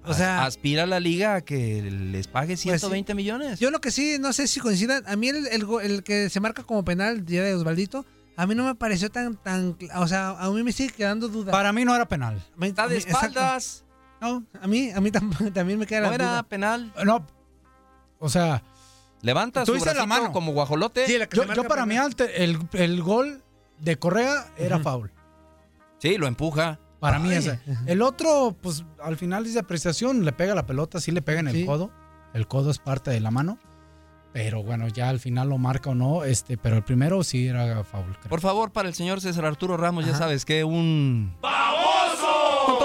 O 0.05 0.13
sea- 0.13 0.43
As- 0.43 0.49
aspira 0.49 0.83
a 0.83 0.87
la 0.87 0.99
liga 0.99 1.37
a 1.37 1.41
que 1.43 1.81
les 1.83 2.27
pague 2.27 2.55
Pues 2.55 2.61
sí. 2.61 2.69
120 2.69 3.15
millones. 3.15 3.61
Yo 3.61 3.71
lo 3.71 3.81
que 3.81 3.91
sí, 3.93 4.17
no 4.19 4.33
sé 4.33 4.49
si 4.49 4.59
coincidan. 4.59 5.05
A 5.07 5.15
mí 5.15 5.29
el, 5.29 5.47
el 5.47 5.65
go- 5.65 5.81
el 5.81 6.03
que 6.03 6.29
se 6.31 6.41
marca 6.41 6.65
como 6.65 6.85
penal, 6.85 7.15
el 7.19 7.25
día 7.25 7.45
de 7.45 7.55
Osvaldito, 7.55 8.05
a 8.37 8.47
mí 8.49 8.57
no 8.57 8.65
me 8.65 8.75
pareció 8.75 9.09
tan. 9.09 9.37
tan 9.37 9.77
o 9.95 10.09
sea, 10.09 10.31
a 10.31 10.51
mí 10.51 10.63
me 10.65 10.73
sigue 10.73 10.93
quedando 10.93 11.29
duda. 11.29 11.53
Para 11.53 11.73
mí 11.73 11.85
no 11.85 11.95
era 11.95 12.07
penal. 12.09 12.43
Me- 12.57 12.67
Está 12.67 12.89
de 12.89 12.97
exacto. 12.97 13.29
espaldas. 13.29 13.85
No, 14.21 14.45
a 14.61 14.67
mí, 14.67 14.91
a 14.91 15.01
mí 15.01 15.11
tam- 15.13 15.53
también 15.55 15.79
me 15.79 15.87
queda 15.87 16.01
la 16.01 16.09
No 16.09 16.15
era 16.15 16.25
duda. 16.31 16.43
penal. 16.43 16.93
No, 17.05 17.25
o 18.19 18.29
sea, 18.29 18.63
Levanta 19.23 19.65
Tú 19.65 19.79
su 19.79 19.85
la 19.87 20.05
mano. 20.05 20.33
como 20.33 20.53
guajolote. 20.53 21.07
Sí, 21.07 21.17
la 21.17 21.27
que 21.27 21.37
yo, 21.39 21.47
para 21.67 21.87
mí 21.87 21.95
penal. 21.95 22.15
el, 22.35 22.59
el 22.73 23.03
gol 23.03 23.43
de 23.81 23.97
Correa 23.97 24.49
era 24.59 24.81
foul. 24.81 25.11
Sí, 25.99 26.19
lo 26.19 26.27
empuja. 26.27 26.79
Para 27.05 27.19
mí 27.19 27.33
ese. 27.33 27.61
El 27.87 28.01
otro, 28.03 28.57
pues 28.63 28.85
al 29.03 29.17
final 29.17 29.45
es 29.45 29.55
de 29.55 29.61
apreciación, 29.61 30.25
le 30.25 30.33
pega 30.33 30.55
la 30.55 30.65
pelota, 30.65 31.01
sí 31.01 31.11
le 31.13 31.21
pega 31.23 31.41
en 31.41 31.49
el 31.49 31.55
Sí. 31.55 31.67
codo. 31.67 31.91
El 32.33 32.49
codo 32.49 32.71
es 32.71 32.79
parte 32.79 33.11
de 33.11 33.21
la 33.21 33.31
mano. 33.31 33.59
Pero 34.33 34.63
bueno, 34.65 34.89
ya 34.89 35.11
al 35.11 35.21
final 35.21 35.51
lo 35.51 35.59
marca 35.59 35.91
o 35.91 35.95
no, 35.95 36.25
este, 36.25 36.57
pero 36.57 36.77
el 36.77 36.83
primero 36.83 37.23
sí 37.23 37.47
era 37.47 37.85
foul. 37.85 38.17
creo. 38.17 38.29
Por 38.31 38.41
favor, 38.41 38.73
para 38.73 38.89
el 38.89 38.95
señor 38.95 39.21
César 39.21 39.45
Arturo 39.45 39.77
Ramos, 39.77 40.07
ya 40.07 40.15
sabes 40.17 40.45
que 40.45 40.65
un... 40.65 41.37
Con 41.41 41.51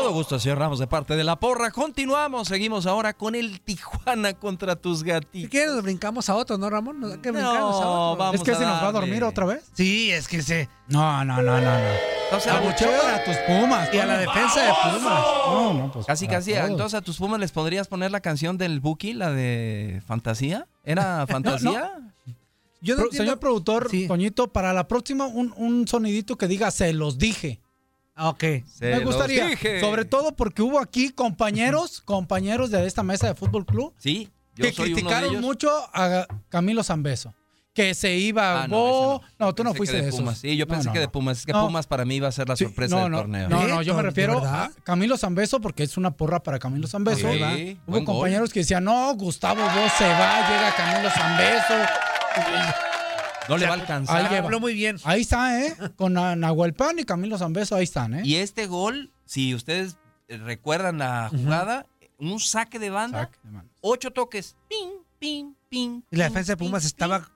todo 0.10 0.18
gusto, 0.18 0.40
señor 0.40 0.58
Ramos, 0.58 0.80
de 0.80 0.88
parte 0.88 1.16
de 1.16 1.24
la 1.24 1.36
porra. 1.40 1.70
Continuamos, 1.72 2.48
seguimos 2.48 2.86
ahora 2.88 3.14
con 3.14 3.36
el 3.36 3.62
Tijuana 3.62 4.34
contra 4.34 4.76
tus 4.76 5.00
Si 5.00 5.06
gatitos. 5.06 5.50
quieres, 5.52 5.74
nos 5.74 5.84
brincamos 5.84 6.30
a 6.30 6.36
otro, 6.36 6.58
¿no, 6.58 6.70
Ramón? 6.70 7.00
Nos- 7.00 7.18
que 7.18 7.32
No, 7.32 7.38
brincarnos 7.40 7.76
a 7.82 7.88
otro. 7.90 8.18
vamos. 8.18 8.36
es 8.36 8.42
que 8.44 8.52
a 8.52 8.56
se 8.56 8.66
nos 8.66 8.84
va 8.84 8.88
a 8.88 8.92
dormir 8.92 9.24
otra 9.24 9.46
vez. 9.46 9.70
Sí, 9.74 10.12
es 10.12 10.28
que 10.28 10.42
se. 10.42 10.68
No, 10.88 11.24
no, 11.24 11.36
no, 11.44 11.44
no, 11.44 11.62
no. 11.62 11.80
Entonces, 12.26 12.52
Abucheo 12.52 12.90
para 13.02 13.24
tus 13.24 13.36
pumas. 13.48 13.90
Y 13.94 13.98
a 14.00 14.06
la 14.06 14.18
defensa 14.18 14.62
de 14.64 14.70
Pumas. 14.70 15.24
No, 15.48 15.74
no, 15.74 15.92
pues. 15.92 16.06
Casi, 16.06 16.28
casi. 16.28 16.54
todos. 16.54 16.70
Entonces, 16.70 16.98
a 16.98 17.02
tus 17.02 17.18
Pumas 17.18 17.40
les 17.40 17.52
podrías 17.52 17.88
poner 17.88 18.10
la 18.12 18.20
canción 18.20 18.58
del 18.58 18.80
Buki, 18.80 19.14
la 19.14 19.32
de 19.32 20.02
Fantasía. 20.08 20.68
¿Era 20.84 21.26
Fantasía? 21.28 21.92
Yo 22.82 22.96
no 22.96 23.02
Pro- 23.02 23.06
entiendo- 23.06 23.12
señor 23.12 23.40
productor, 23.40 23.90
Sí. 23.92 24.08
Toñito, 24.08 24.52
para 24.52 24.74
la 24.74 24.88
próxima 24.88 25.28
un, 25.28 25.54
un 25.58 25.88
sonidito 25.88 26.38
que 26.38 26.48
diga 26.48 26.72
se 26.72 26.94
los 26.94 27.18
dije. 27.18 27.62
Ah, 28.22 28.30
ok. 28.30 28.44
Se 28.66 28.86
Me 28.96 29.00
gustaría. 29.00 29.50
Sobre 29.80 30.04
todo 30.04 30.36
porque 30.36 30.62
hubo 30.62 30.78
aquí 30.80 31.10
compañeros, 31.12 32.02
compañeros 32.02 32.70
de 32.70 32.86
esta 32.86 33.02
mesa 33.02 33.28
de 33.28 33.36
fútbol 33.36 33.66
club 33.66 33.94
Sí, 33.98 34.30
yo 34.56 34.66
que 34.66 34.74
soy 34.74 34.88
uno 34.88 34.96
de 34.98 35.02
criticaron 35.04 35.42
mucho 35.42 35.70
a 35.94 36.28
Camilo 36.50 36.84
Zambeso. 36.84 37.34
Que 37.74 37.94
se 37.94 38.18
iba 38.18 38.62
Ah, 38.62 38.64
a 38.64 38.68
no, 38.68 38.76
Bo- 38.76 39.22
ese 39.24 39.36
no, 39.40 39.56
tú 39.56 39.64
no 39.64 39.74
fuiste 39.74 39.96
de, 39.96 40.06
de. 40.08 40.12
Pumas. 40.12 40.40
Sí, 40.40 40.58
yo 40.58 40.68
pensé 40.68 40.88
no, 40.88 40.94
que 40.94 41.00
de. 41.00 41.08
Pumas. 41.08 41.38
Es 41.40 41.46
que. 41.46 41.54
Pumas 41.54 41.88
para 41.88 42.04
mí 42.04 42.16
iba 42.16 42.28
a 42.28 42.32
ser 42.34 42.50
la 42.50 42.58
Sí, 42.58 42.66
sorpresa 42.66 43.00
del 43.04 43.12
torneo. 43.14 43.48
No, 43.48 43.66
no, 43.68 43.82
yo 43.84 43.94
me 43.94 44.02
¿De 44.02 44.10
refiero 44.10 44.44
a 44.44 44.70
Camilo 44.84 45.18
Zambeso 45.18 45.62
porque 45.62 45.84
es 45.84 45.96
una 45.96 46.12
porra 46.12 46.44
para 46.44 46.60
Camilo 46.60 46.88
Zambeso. 46.88 47.32
Sí, 47.32 47.80
Hubo 47.88 47.96
gol. 47.98 48.04
compañeros 48.06 48.52
que 48.52 48.62
decían, 48.62 48.84
no, 48.84 49.14
Gustavo 49.16 49.62
Bo 49.62 49.90
se 49.98 50.08
va, 50.10 50.50
llega 50.50 50.76
Camilo 50.76 51.10
Zambeso. 51.10 52.89
No 53.50 53.58
le 53.58 53.66
va 53.66 53.72
a 53.72 53.76
Ahí 53.76 53.82
alcanzar. 53.82 54.30
lleva. 54.32 54.46
Habló 54.46 54.60
muy 54.60 54.74
bien. 54.74 54.98
Ahí 55.04 55.22
está, 55.22 55.66
¿eh? 55.66 55.76
Con 55.96 56.14
Na- 56.14 56.36
Nahuelpan 56.36 57.00
y 57.00 57.04
Camilo 57.04 57.38
Zambeso, 57.38 57.76
ahí 57.76 57.84
están, 57.84 58.14
¿eh? 58.14 58.22
Y 58.24 58.36
este 58.36 58.68
gol, 58.68 59.12
si 59.26 59.54
ustedes 59.56 59.98
eh, 60.28 60.38
recuerdan 60.38 61.00
la 61.00 61.30
jugada, 61.30 61.86
un 62.20 62.40
saque 62.40 62.80
de 62.80 62.90
banda, 62.90 63.22
Saque 63.24 63.40
de 63.44 63.60
ocho 63.82 64.12
toques. 64.12 64.56
Ping, 64.70 64.90
ping, 65.20 65.54
ping. 65.70 66.02
Y 66.12 66.16
la 66.16 66.26
ping, 66.26 66.34
defensa 66.34 66.54
de 66.54 66.58
Pumas 66.58 66.84
ping. 66.84 66.88
estaba 66.88 67.32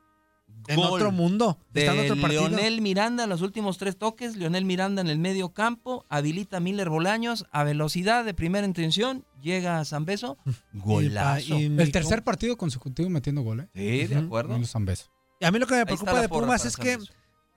en 0.67 0.75
Gol 0.77 0.91
otro 0.93 1.11
mundo. 1.11 1.57
Está 1.73 1.91
en 1.93 1.97
De 2.01 2.11
otro 2.11 2.21
partido. 2.21 2.47
Leonel 2.47 2.79
Miranda 2.81 3.23
en 3.25 3.29
los 3.29 3.41
últimos 3.41 3.77
tres 3.77 3.97
toques. 3.97 4.37
Leonel 4.37 4.63
Miranda 4.65 5.01
en 5.01 5.07
el 5.09 5.19
medio 5.19 5.49
campo. 5.49 6.05
Habilita 6.09 6.57
a 6.57 6.59
Miller 6.61 6.89
Bolaños 6.89 7.45
a 7.51 7.63
velocidad 7.65 8.23
de 8.23 8.33
primera 8.33 8.65
intención. 8.65 9.25
Llega 9.41 9.79
a 9.79 9.85
Zambeso. 9.85 10.37
Golazo. 10.73 11.57
Y- 11.59 11.63
y 11.65 11.69
mi 11.69 11.83
El 11.83 11.91
tercer 11.91 12.23
partido 12.23 12.55
consecutivo 12.57 13.09
metiendo 13.09 13.41
gol, 13.41 13.61
¿eh? 13.61 13.69
Sí, 13.73 14.07
de 14.07 14.15
acuerdo. 14.17 14.49
Camilo 14.51 14.67
Zambeso. 14.67 15.05
Y 15.43 15.45
a 15.45 15.51
mí 15.51 15.59
lo 15.59 15.67
que 15.67 15.75
me 15.75 15.85
preocupa 15.85 16.21
de 16.21 16.29
Pumas 16.29 16.65
es 16.65 16.77
que 16.77 16.97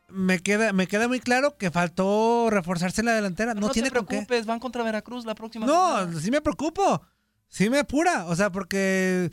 me 0.08 0.40
queda, 0.40 0.72
me 0.72 0.86
queda 0.88 1.06
muy 1.08 1.20
claro 1.20 1.56
que 1.56 1.70
faltó 1.70 2.48
reforzarse 2.50 3.00
en 3.00 3.06
la 3.06 3.14
delantera. 3.14 3.54
No, 3.54 3.60
No, 3.60 3.70
tiene 3.70 3.90
te 3.90 3.96
con 3.96 4.06
qué. 4.06 4.16
preocupes, 4.16 4.44
van 4.46 4.58
contra 4.60 4.82
Veracruz 4.82 5.24
la 5.24 5.34
próxima 5.36 5.66
semana. 5.66 6.06
No, 6.06 6.20
sí 6.20 6.30
me 6.30 6.40
preocupo. 6.40 7.00
Sí 7.48 7.70
me 7.70 7.78
apura. 7.78 8.26
O 8.26 8.34
sea, 8.34 8.50
porque 8.50 9.30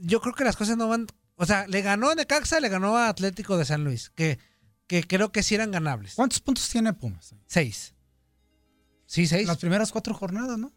yo 0.00 0.20
creo 0.20 0.34
que 0.34 0.44
las 0.44 0.56
cosas 0.56 0.76
no 0.76 0.86
van. 0.88 1.06
O 1.36 1.46
sea, 1.46 1.66
le 1.66 1.80
ganó 1.82 2.10
a 2.10 2.14
Necaxa, 2.14 2.60
le 2.60 2.68
ganó 2.68 2.96
a 2.96 3.08
Atlético 3.08 3.56
de 3.56 3.64
San 3.64 3.84
Luis, 3.84 4.10
que, 4.10 4.38
que 4.86 5.02
creo 5.04 5.32
que 5.32 5.42
sí 5.42 5.54
eran 5.54 5.70
ganables. 5.70 6.14
¿Cuántos 6.14 6.40
puntos 6.40 6.68
tiene 6.68 6.92
Pumas? 6.92 7.34
Seis. 7.46 7.94
Sí, 9.06 9.26
seis. 9.26 9.46
Las 9.48 9.58
primeras 9.58 9.92
cuatro 9.92 10.12
jornadas, 10.14 10.58
¿no? 10.58 10.72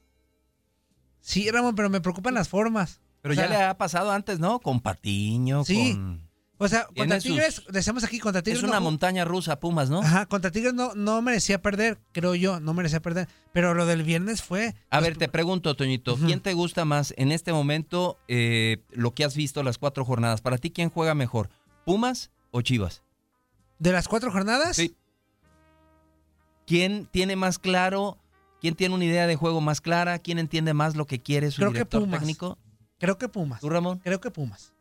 Sí, 1.19 1.49
Ramón, 1.51 1.75
pero 1.75 1.89
me 1.89 1.99
preocupan 2.01 2.33
las 2.33 2.47
formas. 2.47 3.01
Pero 3.21 3.33
O 3.33 3.35
sea, 3.35 3.49
ya 3.49 3.49
le 3.57 3.63
ha 3.63 3.77
pasado 3.77 4.11
antes, 4.11 4.39
¿no? 4.39 4.59
Con 4.59 4.79
Patiño, 4.79 5.65
Sí. 5.65 5.93
con... 5.93 6.28
O 6.61 6.67
sea, 6.67 6.87
contra 6.95 7.21
sus- 7.21 7.31
Tigres, 7.31 7.63
decíamos 7.71 8.03
aquí, 8.03 8.19
contra 8.19 8.41
Tigres. 8.41 8.59
Es 8.61 8.67
una 8.67 8.75
no- 8.79 8.81
montaña 8.81 9.23
rusa, 9.23 9.59
Pumas, 9.61 9.89
¿no? 9.89 10.01
Ajá, 10.01 10.25
contra 10.25 10.51
Tigres 10.51 10.73
no, 10.73 10.93
no 10.93 11.21
merecía 11.21 11.61
perder, 11.61 11.97
creo 12.11 12.35
yo, 12.35 12.59
no 12.59 12.73
merecía 12.73 12.99
perder. 13.01 13.27
Pero 13.53 13.73
lo 13.73 13.85
del 13.85 14.03
viernes 14.03 14.43
fue. 14.43 14.75
A 14.89 14.99
ver, 14.99 15.17
te 15.17 15.29
pregunto, 15.29 15.75
Toñito, 15.75 16.17
¿quién 16.17 16.41
te 16.41 16.53
gusta 16.53 16.83
más 16.85 17.13
en 17.17 17.31
este 17.31 17.53
momento 17.53 18.19
eh, 18.27 18.83
lo 18.91 19.13
que 19.15 19.23
has 19.23 19.35
visto 19.35 19.63
las 19.63 19.77
cuatro 19.77 20.03
jornadas? 20.03 20.41
Para 20.41 20.57
ti, 20.57 20.69
¿quién 20.69 20.89
juega 20.89 21.15
mejor? 21.15 21.49
¿Pumas 21.85 22.29
o 22.51 22.61
Chivas? 22.61 23.03
¿De 23.79 23.91
las 23.93 24.07
cuatro 24.09 24.29
jornadas? 24.31 24.75
Sí. 24.75 24.95
¿Quién 26.67 27.07
tiene 27.09 27.35
más 27.35 27.57
claro? 27.59 28.17
¿Quién 28.61 28.75
tiene 28.75 28.93
una 28.95 29.05
idea 29.05 29.25
de 29.27 29.35
juego 29.35 29.61
más 29.61 29.81
clara? 29.81 30.19
¿Quién 30.19 30.37
entiende 30.39 30.73
más 30.73 30.95
lo 30.95 31.05
que 31.05 31.19
quiere 31.21 31.49
su 31.51 31.57
Creo 31.57 31.71
que 31.71 31.77
director 31.79 32.01
Pumas. 32.01 32.19
técnico? 32.19 32.57
Creo 32.99 33.17
que 33.17 33.29
Pumas. 33.29 33.61
¿Tú, 33.61 33.69
Ramón? 33.69 33.99
Creo 33.99 34.19
que 34.19 34.29
Pumas. 34.29 34.73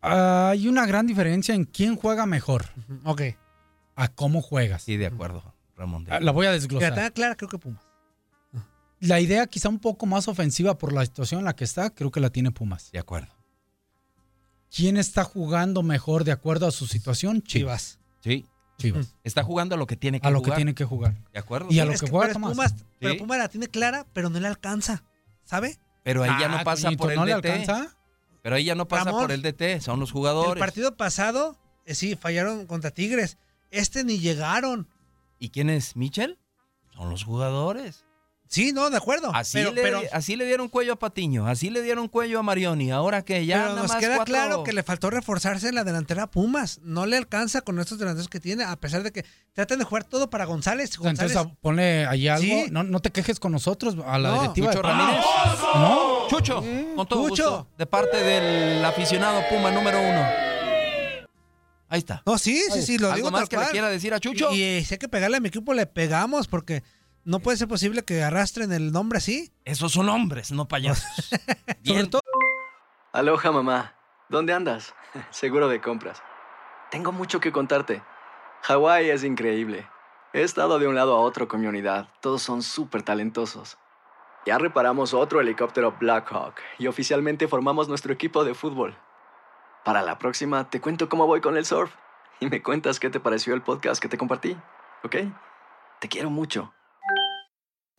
Hay 0.00 0.68
una 0.68 0.86
gran 0.86 1.06
diferencia 1.06 1.54
en 1.54 1.64
quién 1.64 1.96
juega 1.96 2.26
mejor. 2.26 2.66
Ok. 3.04 3.22
A 3.96 4.08
cómo 4.08 4.42
juegas. 4.42 4.82
Sí, 4.82 4.96
de 4.96 5.06
acuerdo, 5.06 5.54
Ramón. 5.76 6.04
de 6.04 6.12
Ah, 6.12 6.20
La 6.20 6.32
voy 6.32 6.46
a 6.46 6.50
Que 6.50 6.56
la 6.56 6.60
desglosar. 6.60 6.94
tenga 6.94 7.10
clara, 7.10 7.34
creo 7.36 7.48
que 7.48 7.58
Pumas. 7.58 7.82
La 9.00 9.18
idea 9.20 9.46
quizá 9.46 9.68
un 9.68 9.78
poco 9.78 10.04
más 10.06 10.28
ofensiva 10.28 10.76
por 10.76 10.92
la 10.92 11.04
situación 11.04 11.40
en 11.40 11.44
la 11.46 11.56
que 11.56 11.64
está, 11.64 11.90
creo 11.90 12.10
que 12.10 12.20
la 12.20 12.30
tiene 12.30 12.50
Pumas. 12.50 12.90
De 12.92 12.98
acuerdo. 12.98 13.32
¿Quién 14.74 14.96
está 14.96 15.24
jugando 15.24 15.82
mejor 15.82 16.24
de 16.24 16.32
acuerdo 16.32 16.66
a 16.66 16.70
su 16.70 16.86
situación? 16.86 17.42
Chivas. 17.42 17.98
Sí. 18.20 18.46
Chivas. 18.78 19.14
Está 19.24 19.42
jugando 19.42 19.74
a 19.74 19.78
lo 19.78 19.86
que 19.86 19.96
tiene 19.96 20.20
que 20.20 20.26
A 20.26 20.30
lo 20.30 20.38
jugar. 20.38 20.52
que 20.52 20.56
tiene 20.56 20.74
que 20.74 20.84
jugar. 20.84 21.14
De 21.32 21.38
acuerdo. 21.38 21.68
Y 21.70 21.80
a 21.80 21.84
lo 21.84 21.92
Es 21.92 22.00
que 22.00 22.06
que- 22.06 22.10
juega 22.12 22.26
pero 22.28 22.34
Tomás. 22.34 22.50
Pumas, 22.52 22.74
pero 22.98 23.12
Sí. 23.14 23.18
Pumas 23.18 23.38
la 23.38 23.48
tiene 23.48 23.66
clara, 23.68 24.06
pero 24.12 24.30
no 24.30 24.38
le 24.40 24.46
alcanza. 24.46 25.02
¿Sabe? 25.44 25.78
Pero 26.04 26.22
ahí 26.22 26.30
ya 26.40 26.46
Ah, 26.46 26.58
no 26.58 26.64
pasa 26.64 26.84
Toñito, 26.84 27.02
por 27.02 27.10
el 27.12 27.18
¿no 27.18 27.26
le 27.26 27.32
alcanza? 27.32 27.96
Pero 28.42 28.56
ahí 28.56 28.64
ya 28.64 28.74
no 28.74 28.88
pasa 28.88 29.04
Ramón, 29.04 29.22
por 29.22 29.32
el 29.32 29.42
DT, 29.42 29.80
son 29.80 30.00
los 30.00 30.10
El 30.10 30.12
jugadores. 30.14 30.60
partido 30.60 30.96
pasado, 30.96 31.56
eh, 31.84 31.94
sí, 31.94 32.16
fallaron 32.16 32.66
contra 32.66 32.90
Tigres. 32.90 33.38
Este 33.70 34.04
ni 34.04 34.18
llegaron. 34.18 34.88
¿Y 35.38 35.50
quién 35.50 35.70
es? 35.70 35.96
¿Michel? 35.96 36.38
Son 36.94 37.10
los 37.10 37.24
jugadores. 37.24 38.04
Sí, 38.52 38.72
no, 38.72 38.90
de 38.90 38.96
acuerdo. 38.96 39.30
Así, 39.32 39.58
pero, 39.58 39.70
le, 39.70 39.80
pero, 39.80 40.00
así 40.12 40.34
le 40.34 40.44
dieron 40.44 40.68
cuello 40.68 40.94
a 40.94 40.96
Patiño, 40.98 41.46
así 41.46 41.70
le 41.70 41.82
dieron 41.82 42.08
cuello 42.08 42.40
a 42.40 42.42
Marioni. 42.42 42.90
Ahora 42.90 43.22
que 43.24 43.46
ya 43.46 43.58
pero 43.58 43.68
nada 43.68 43.82
nos 43.82 43.90
más 43.92 44.00
queda 44.00 44.16
cuatro- 44.16 44.34
claro 44.34 44.64
que 44.64 44.72
le 44.72 44.82
faltó 44.82 45.08
reforzarse 45.08 45.68
en 45.68 45.76
la 45.76 45.84
delantera 45.84 46.24
a 46.24 46.26
Pumas. 46.32 46.80
No 46.82 47.06
le 47.06 47.16
alcanza 47.16 47.60
con 47.60 47.78
estos 47.78 48.00
delanteros 48.00 48.28
que 48.28 48.40
tiene, 48.40 48.64
a 48.64 48.74
pesar 48.74 49.04
de 49.04 49.12
que 49.12 49.24
tratan 49.52 49.78
de 49.78 49.84
jugar 49.84 50.02
todo 50.02 50.30
para 50.30 50.46
González. 50.46 50.90
Entonces 51.00 51.38
ponle 51.60 52.06
ahí 52.06 52.26
algo. 52.26 52.42
Sí. 52.42 52.66
No, 52.72 52.82
no 52.82 52.98
te 52.98 53.10
quejes 53.10 53.38
con 53.38 53.52
nosotros, 53.52 53.94
a 54.04 54.18
la 54.18 54.30
No. 54.30 54.40
directiva. 54.40 54.72
Chucho 54.72 54.82
de- 54.82 54.88
Ramírez. 54.94 55.24
No. 55.76 56.26
Chucho, 56.28 56.64
con 56.96 57.06
todo 57.06 57.28
Chucho. 57.28 57.50
gusto, 57.50 57.68
de 57.78 57.86
parte 57.86 58.16
del 58.16 58.84
aficionado 58.84 59.42
Puma 59.48 59.70
número 59.70 60.00
uno. 60.00 60.26
Ahí 61.88 61.98
está. 61.98 62.22
No, 62.24 62.38
sí, 62.38 62.62
sí, 62.72 62.82
sí, 62.82 62.98
lo 62.98 63.06
¿Algo 63.08 63.16
digo 63.16 63.30
más 63.30 63.48
tal 63.48 63.60
que 63.60 63.64
le 63.66 63.70
quiera 63.72 63.88
decir 63.88 64.14
a 64.14 64.20
Chucho? 64.20 64.52
Y, 64.52 64.62
y 64.62 64.84
si 64.84 64.94
hay 64.94 64.98
que 64.98 65.08
pegarle 65.08 65.38
a 65.38 65.40
mi 65.40 65.48
equipo, 65.48 65.74
le 65.74 65.86
pegamos 65.86 66.46
porque 66.46 66.84
no 67.24 67.40
puede 67.40 67.56
ser 67.56 67.68
posible 67.68 68.04
que 68.04 68.22
arrastren 68.22 68.72
el 68.72 68.92
nombre 68.92 69.18
así. 69.18 69.52
Esos 69.64 69.92
son 69.92 70.08
hombres, 70.08 70.52
no 70.52 70.68
payasos. 70.68 71.30
Sobre 71.84 72.06
todo 72.06 72.20
Aloha, 73.12 73.50
mamá. 73.50 73.94
¿Dónde 74.28 74.52
andas? 74.52 74.94
Seguro 75.30 75.66
de 75.68 75.80
compras. 75.80 76.22
Tengo 76.92 77.10
mucho 77.10 77.40
que 77.40 77.50
contarte. 77.50 78.02
Hawái 78.62 79.10
es 79.10 79.24
increíble. 79.24 79.88
He 80.32 80.42
estado 80.42 80.78
de 80.78 80.86
un 80.86 80.94
lado 80.94 81.16
a 81.16 81.20
otro 81.20 81.48
con 81.48 81.60
mi 81.60 81.66
unidad. 81.66 82.08
Todos 82.20 82.42
son 82.42 82.62
súper 82.62 83.02
talentosos. 83.02 83.78
Ya 84.46 84.58
reparamos 84.58 85.12
otro 85.12 85.40
helicóptero 85.40 85.96
Blackhawk 85.98 86.54
y 86.78 86.86
oficialmente 86.86 87.48
formamos 87.48 87.88
nuestro 87.88 88.12
equipo 88.12 88.44
de 88.44 88.54
fútbol. 88.54 88.96
Para 89.84 90.02
la 90.02 90.18
próxima 90.18 90.70
te 90.70 90.80
cuento 90.80 91.08
cómo 91.08 91.26
voy 91.26 91.40
con 91.40 91.56
el 91.56 91.66
surf 91.66 91.92
y 92.38 92.46
me 92.46 92.62
cuentas 92.62 93.00
qué 93.00 93.10
te 93.10 93.18
pareció 93.18 93.54
el 93.54 93.62
podcast 93.62 94.00
que 94.00 94.08
te 94.08 94.16
compartí, 94.16 94.56
¿ok? 95.02 95.16
Te 95.98 96.08
quiero 96.08 96.30
mucho. 96.30 96.72